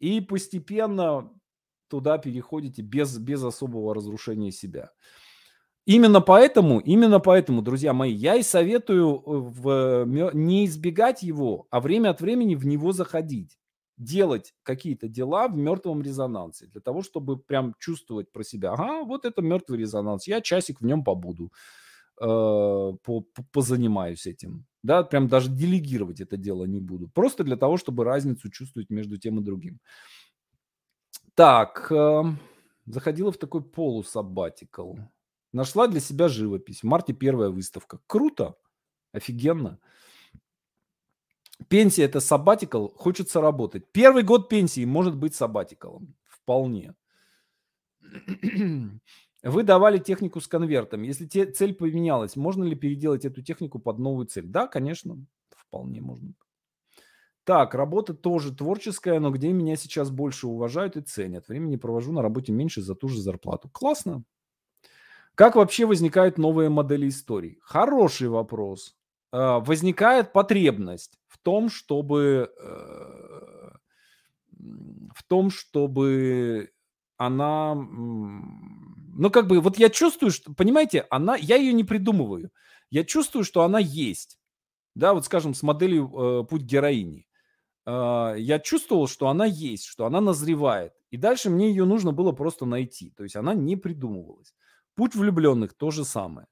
[0.00, 1.30] И постепенно
[1.88, 4.90] туда переходите без, без особого разрушения себя.
[5.84, 10.04] Именно поэтому, именно поэтому, друзья мои, я и советую э, в,
[10.34, 13.56] не избегать его, а время от времени в него заходить.
[13.98, 19.24] Делать какие-то дела в мертвом резонансе, для того, чтобы прям чувствовать про себя, ага, вот
[19.24, 21.50] это мертвый резонанс, я часик в нем побуду,
[22.20, 24.66] э, по, позанимаюсь этим.
[24.82, 27.08] Да, прям даже делегировать это дело не буду.
[27.08, 29.80] Просто для того, чтобы разницу чувствовать между тем и другим.
[31.34, 32.22] Так, э,
[32.86, 34.94] заходила в такой полусабатикл.
[35.52, 36.80] Нашла для себя живопись.
[36.80, 38.00] В марте первая выставка.
[38.06, 38.56] Круто.
[39.12, 39.78] Офигенно.
[41.68, 43.90] Пенсия это сабатикл, хочется работать.
[43.92, 46.14] Первый год пенсии может быть сабатикалом.
[46.28, 46.94] Вполне.
[49.42, 51.02] Вы давали технику с конвертом.
[51.02, 54.46] Если те, цель поменялась, можно ли переделать эту технику под новую цель?
[54.46, 55.24] Да, конечно,
[55.56, 56.34] вполне можно.
[57.44, 61.46] Так, работа тоже творческая, но где меня сейчас больше уважают и ценят.
[61.46, 63.68] Времени провожу на работе меньше за ту же зарплату.
[63.72, 64.24] Классно.
[65.36, 67.58] Как вообще возникают новые модели историй?
[67.62, 68.96] Хороший вопрос.
[69.32, 73.70] А, возникает потребность в том, чтобы э,
[75.14, 76.70] в том, чтобы
[77.16, 82.50] она, ну как бы, вот я чувствую, что, понимаете, она, я ее не придумываю,
[82.90, 84.38] я чувствую, что она есть,
[84.94, 87.26] да, вот скажем с моделью э, путь героини,
[87.86, 92.32] э, я чувствовал, что она есть, что она назревает, и дальше мне ее нужно было
[92.32, 94.54] просто найти, то есть она не придумывалась.
[94.94, 96.46] Путь влюбленных то же самое.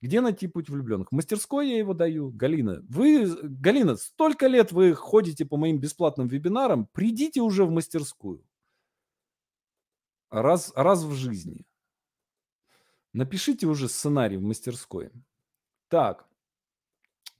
[0.00, 1.08] Где найти путь влюбленных?
[1.08, 2.30] В мастерской я его даю.
[2.30, 8.44] Галина, вы, Галина, столько лет вы ходите по моим бесплатным вебинарам, придите уже в мастерскую.
[10.30, 11.64] Раз, раз в жизни.
[13.12, 15.10] Напишите уже сценарий в мастерской.
[15.88, 16.26] Так.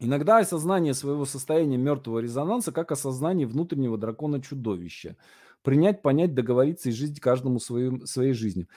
[0.01, 5.17] Иногда осознание своего состояния мертвого резонанса как осознание внутреннего дракона-чудовища.
[5.63, 8.69] Принять, понять, договориться и жить каждому своим, своей жизнью.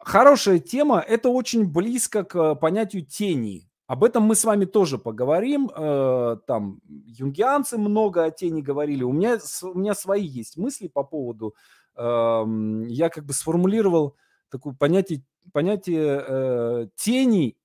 [0.00, 1.00] Хорошая тема.
[1.00, 3.68] Это очень близко к э, понятию тени.
[3.86, 5.70] Об этом мы с вами тоже поговорим.
[5.74, 9.02] Э, там юнгианцы много о тени говорили.
[9.02, 11.54] У меня, у меня свои есть мысли по поводу.
[11.96, 14.16] Эм, я как бы сформулировал
[14.50, 17.56] такое понятие, понятие э, тени,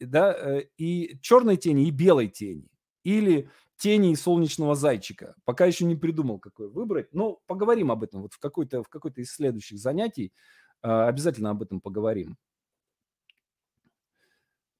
[0.00, 2.68] да, и черной тени, и белой тени.
[3.02, 5.34] Или тени и солнечного зайчика.
[5.44, 7.12] Пока еще не придумал, какой выбрать.
[7.12, 10.32] Но поговорим об этом вот в какой-то в какой-то из следующих занятий.
[10.84, 12.36] А, обязательно об этом поговорим.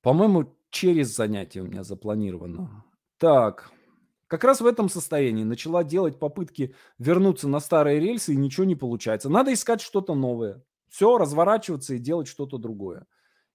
[0.02, 2.84] По-моему, через занятие у меня запланировано.
[3.16, 3.72] Так,
[4.26, 8.76] как раз в этом состоянии начала делать попытки вернуться на старые рельсы, и ничего не
[8.76, 9.30] получается.
[9.30, 10.62] Надо искать что-то новое.
[10.90, 13.07] Все, разворачиваться и делать что-то другое.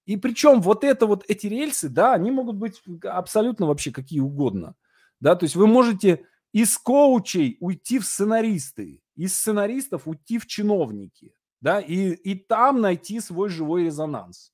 [0.06, 4.74] И причем вот это вот эти рельсы, да, они могут быть абсолютно вообще какие угодно.
[5.20, 11.32] Да, то есть вы можете из коучей уйти в сценаристы, из сценаристов уйти в чиновники
[11.60, 14.52] да, и, и там найти свой живой резонанс.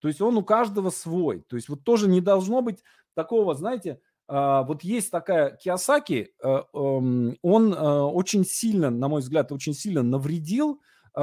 [0.00, 1.40] То есть он у каждого свой.
[1.48, 2.82] То есть вот тоже не должно быть
[3.14, 4.00] такого, знаете,
[4.32, 9.74] Uh, вот есть такая Киосаки, uh, um, он uh, очень сильно, на мой взгляд, очень
[9.74, 10.80] сильно навредил,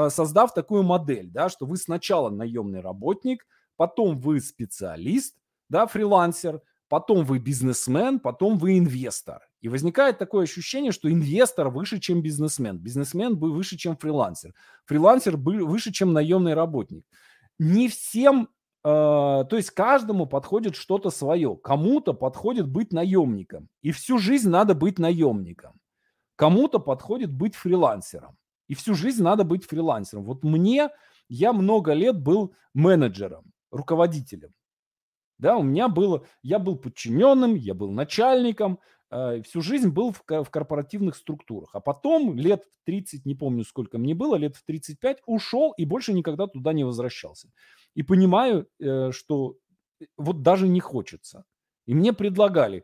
[0.09, 3.47] создав такую модель, да, что вы сначала наемный работник,
[3.78, 5.38] потом вы специалист,
[5.69, 9.47] да, фрилансер, потом вы бизнесмен, потом вы инвестор.
[9.62, 12.78] И возникает такое ощущение, что инвестор выше, чем бизнесмен.
[12.78, 14.53] Бизнесмен был выше, чем фрилансер.
[14.86, 17.05] Фрилансер был выше, чем наемный работник.
[17.58, 18.49] Не всем,
[18.84, 21.58] э, то есть каждому подходит что-то свое.
[21.58, 23.68] Кому-то подходит быть наемником.
[23.82, 25.80] И всю жизнь надо быть наемником.
[26.36, 28.38] Кому-то подходит быть фрилансером.
[28.68, 30.24] И всю жизнь надо быть фрилансером.
[30.26, 30.89] Вот мне,
[31.30, 34.53] я много лет был менеджером, руководителем.
[35.39, 38.80] Да, у меня было, я был подчиненным, я был начальником,
[39.10, 41.70] всю жизнь был в, в корпоративных структурах.
[41.74, 45.86] А потом лет в 30, не помню сколько мне было, лет в 35 ушел и
[45.86, 47.49] больше никогда туда не возвращался.
[47.95, 49.58] И понимаю, э, что
[49.99, 51.45] э, вот даже не хочется.
[51.86, 52.84] И мне предлагали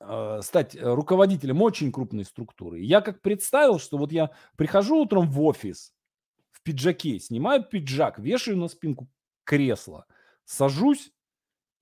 [0.00, 2.80] э, стать руководителем очень крупной структуры.
[2.80, 5.92] я как представил, что вот я прихожу утром в офис
[6.50, 9.08] в пиджаке, снимаю пиджак, вешаю на спинку
[9.44, 10.06] кресла–
[10.48, 11.12] сажусь,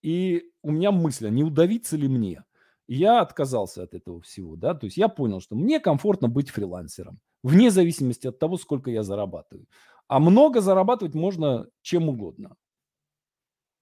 [0.03, 2.45] и у меня мысль, а не удавиться ли мне?
[2.89, 7.19] Я отказался от этого всего, да, то есть я понял, что мне комфортно быть фрилансером,
[7.43, 9.67] вне зависимости от того, сколько я зарабатываю.
[10.09, 12.57] А много зарабатывать можно чем угодно.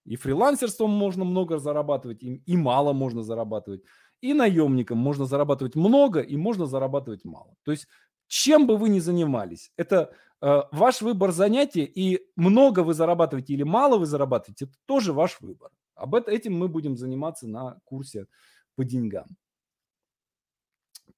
[0.07, 3.82] И фрилансерством можно много зарабатывать, и, и мало можно зарабатывать.
[4.20, 7.55] И наемником можно зарабатывать много, и можно зарабатывать мало.
[7.62, 7.86] То есть
[8.26, 13.62] чем бы вы ни занимались, это Э, ваш выбор занятия и много вы зарабатываете или
[13.62, 15.70] мало вы зарабатываете, это тоже ваш выбор.
[15.94, 18.26] Об этом этим мы будем заниматься на курсе
[18.75, 19.37] по деньгам.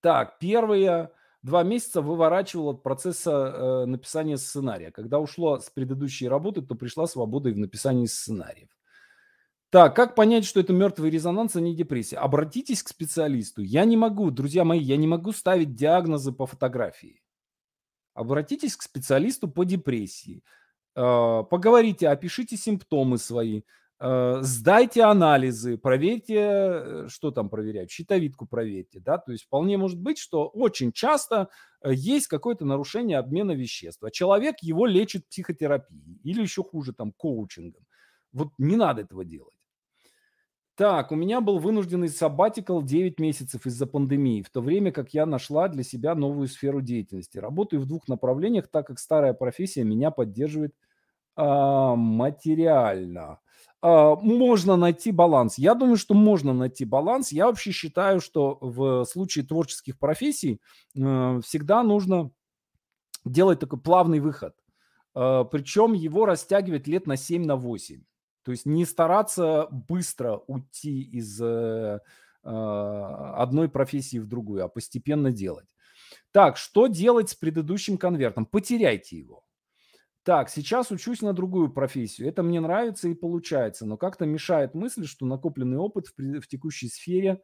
[0.01, 1.11] Так, первые
[1.43, 4.91] два месяца выворачивал от процесса э, написания сценария.
[4.91, 8.69] Когда ушла с предыдущей работы, то пришла свобода и в написании сценариев.
[9.71, 12.17] Так, как понять, что это мертвый резонанс, а не депрессия?
[12.19, 13.63] Обратитесь к специалисту.
[13.63, 17.23] Я не могу, друзья мои, я не могу ставить диагнозы по фотографии.
[18.15, 20.43] Обратитесь к специалисту по депрессии.
[20.95, 23.63] Э, поговорите, опишите симптомы свои.
[23.99, 29.99] Э, сдайте анализы, проверьте, э, что там проверяют, щитовидку проверьте, да, то есть вполне может
[29.99, 31.49] быть, что очень часто
[31.81, 37.13] э, есть какое-то нарушение обмена веществ, а человек его лечит психотерапией или еще хуже там
[37.13, 37.87] коучингом.
[38.33, 39.55] Вот не надо этого делать.
[40.75, 45.25] Так, у меня был вынужденный сабатикл 9 месяцев из-за пандемии, в то время как я
[45.25, 47.39] нашла для себя новую сферу деятельности.
[47.39, 50.75] Работаю в двух направлениях, так как старая профессия меня поддерживает
[51.35, 53.41] а, материально.
[53.89, 55.59] А, можно найти баланс.
[55.59, 57.30] Я думаю, что можно найти баланс.
[57.30, 60.61] Я вообще считаю, что в случае творческих профессий
[60.97, 62.32] э, всегда нужно
[63.24, 64.57] делать такой плавный выход.
[65.14, 68.03] Э, причем его растягивать лет на 7, на 8.
[68.43, 72.01] То есть не стараться быстро уйти из э,
[72.43, 75.66] одной профессии в другую, а постепенно делать.
[76.32, 78.47] Так, что делать с предыдущим конвертом?
[78.47, 79.46] Потеряйте его.
[80.27, 82.27] Так, сейчас учусь на другую профессию.
[82.27, 86.89] Это мне нравится и получается, но как-то мешает мысль, что накопленный опыт в, в текущей
[86.89, 87.41] сфере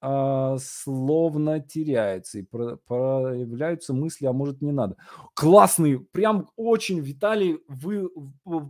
[0.00, 4.96] а, словно теряется и про, проявляются мысли, а может не надо.
[5.34, 8.08] Классный, прям очень, Виталий, вы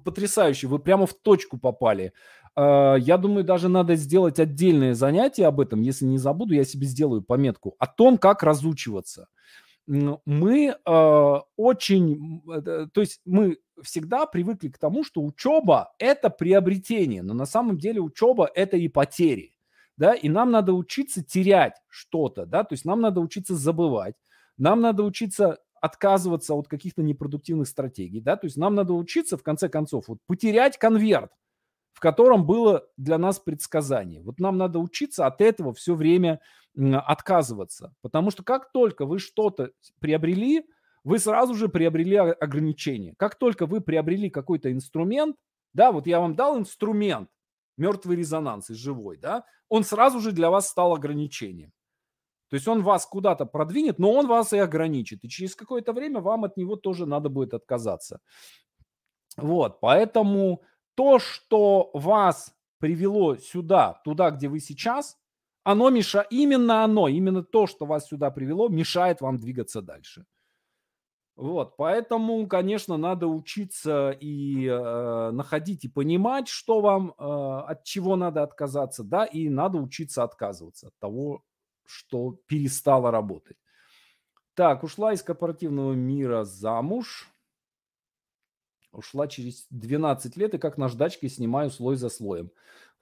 [0.04, 2.12] потрясающий, вы прямо в точку попали.
[2.54, 6.86] А, я думаю, даже надо сделать отдельное занятие об этом, если не забуду, я себе
[6.86, 9.28] сделаю пометку о том, как разучиваться
[9.86, 12.42] мы э, очень,
[12.92, 18.00] то есть мы всегда привыкли к тому, что учеба– это приобретение, но на самом деле
[18.00, 19.54] учеба– это и потери,
[19.96, 24.14] да, и нам надо учиться терять что-то, да, то есть нам надо учиться забывать,
[24.56, 29.42] нам надо учиться отказываться от каких-то непродуктивных стратегий, да, то есть нам надо учиться, в
[29.42, 31.30] конце концов, вот потерять конверт,
[31.94, 34.20] в котором было для нас предсказание.
[34.20, 36.40] Вот нам надо учиться от этого все время
[36.76, 37.94] отказываться.
[38.02, 39.70] Потому что как только вы что-то
[40.00, 40.66] приобрели,
[41.04, 43.14] вы сразу же приобрели ограничения.
[43.16, 45.36] Как только вы приобрели какой-то инструмент,
[45.72, 47.28] да, вот я вам дал инструмент,
[47.76, 51.72] мертвый резонанс из живой, да, он сразу же для вас стал ограничением.
[52.48, 55.24] То есть он вас куда-то продвинет, но он вас и ограничит.
[55.24, 58.20] И через какое-то время вам от него тоже надо будет отказаться.
[59.36, 60.62] Вот, поэтому
[60.94, 65.16] то, что вас привело сюда, туда, где вы сейчас,
[65.62, 70.26] оно мешает, именно оно, именно то, что вас сюда привело, мешает вам двигаться дальше.
[71.36, 78.14] Вот, поэтому, конечно, надо учиться и э, находить и понимать, что вам, э, от чего
[78.14, 81.42] надо отказаться, да, и надо учиться отказываться от того,
[81.84, 83.56] что перестало работать.
[84.54, 87.28] Так, ушла из корпоративного мира замуж.
[88.94, 92.50] Ушла через 12 лет и как наждачкой снимаю слой за слоем.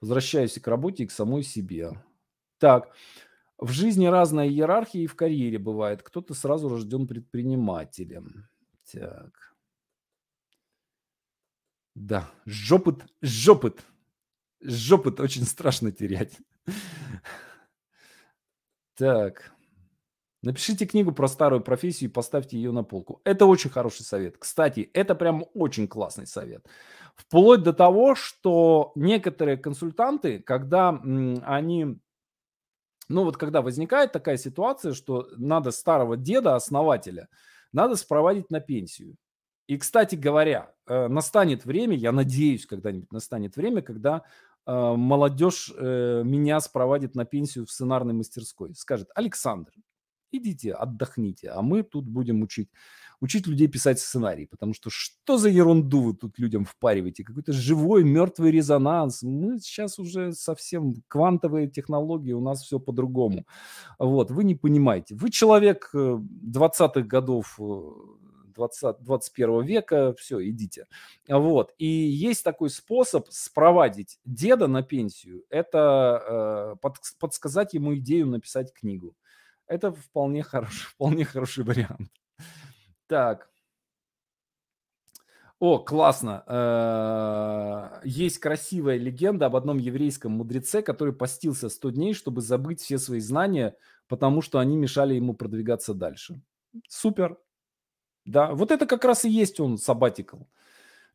[0.01, 1.91] Возвращаюсь к работе и к самой себе.
[2.57, 2.93] Так,
[3.57, 6.03] в жизни разная иерархия и в карьере бывает.
[6.03, 8.47] Кто-то сразу рожден предпринимателем.
[8.91, 9.55] Так.
[11.95, 13.83] Да, жопыт, жопыт.
[14.61, 16.37] Жопыт очень страшно терять.
[18.95, 19.51] Так.
[20.43, 23.21] Напишите книгу про старую профессию и поставьте ее на полку.
[23.23, 24.37] Это очень хороший совет.
[24.37, 26.67] Кстати, это прям очень классный совет.
[27.15, 31.97] Вплоть до того, что некоторые консультанты, когда они
[33.09, 37.29] ну вот когда возникает такая ситуация, что надо старого деда, основателя,
[37.71, 39.15] надо спроводить на пенсию.
[39.67, 44.23] И, кстати говоря, э, настанет время, я надеюсь, когда-нибудь настанет время, когда
[44.65, 48.75] э, молодежь э, меня спроводит на пенсию в сценарной мастерской.
[48.75, 49.71] Скажет, Александр,
[50.33, 52.69] идите, отдохните, а мы тут будем учить
[53.23, 57.23] учить людей писать сценарий, потому что что за ерунду вы тут людям впариваете?
[57.23, 59.23] Какой-то живой мертвый резонанс.
[59.23, 63.45] Мы сейчас уже совсем квантовые технологии, у нас все по-другому.
[63.97, 65.15] Вот, вы не понимаете.
[65.15, 67.57] Вы человек 20-х э, годов
[68.55, 70.87] 20, 21 века, все, идите.
[71.27, 71.73] Вот.
[71.77, 78.73] И есть такой способ спровадить деда на пенсию, это э, под, подсказать ему идею написать
[78.73, 79.15] книгу.
[79.73, 82.11] Это вполне хороший, вполне хороший вариант.
[83.07, 83.49] Так.
[85.59, 86.43] О, классно.
[86.45, 92.99] Э, есть красивая легенда об одном еврейском мудреце, который постился 100 дней, чтобы забыть все
[92.99, 93.75] свои знания,
[94.07, 96.39] потому что они мешали ему продвигаться дальше.
[96.87, 97.39] Супер.
[98.25, 100.45] Да, вот это как раз и есть он, sabbatical.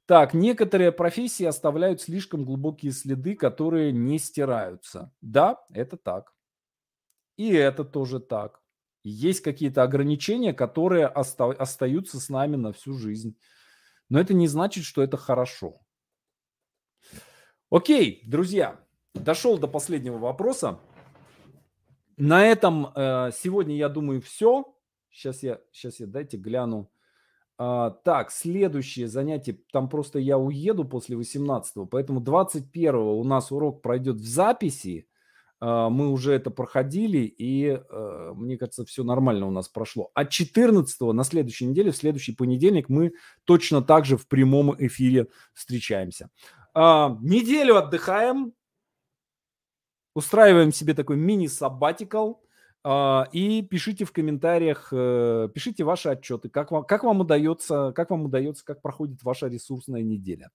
[0.07, 5.13] Так, некоторые профессии оставляют слишком глубокие следы, которые не стираются.
[5.21, 6.33] Да, это так.
[7.39, 8.61] И это тоже так.
[9.05, 13.39] Есть какие-то ограничения, которые оста- остаются с нами на всю жизнь.
[14.11, 15.81] Но это не значит, что это хорошо.
[17.71, 18.81] Окей, друзья,
[19.15, 20.81] дошел до последнего вопроса.
[22.17, 24.75] На этом э, сегодня, я думаю, все.
[25.09, 26.91] Сейчас я, сейчас я дайте гляну.
[27.57, 33.81] А, так, следующее занятие, там просто я уеду после 18 поэтому 21 у нас урок
[33.81, 35.09] пройдет в записи.
[35.61, 40.11] А, мы уже это проходили, и а, мне кажется, все нормально у нас прошло.
[40.15, 43.13] А 14 на следующей неделе, в следующий понедельник, мы
[43.45, 46.31] точно так же в прямом эфире встречаемся.
[46.75, 48.53] А, неделю отдыхаем,
[50.15, 52.43] устраиваем себе такой мини-саббатикал–
[52.85, 58.11] а, и пишите в комментариях, э, пишите ваши отчеты, как вам, как вам удается, как
[58.11, 60.51] вам удается, как проходит ваша ресурсная неделя.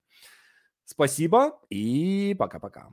[0.84, 2.88] Спасибо и пока-пока.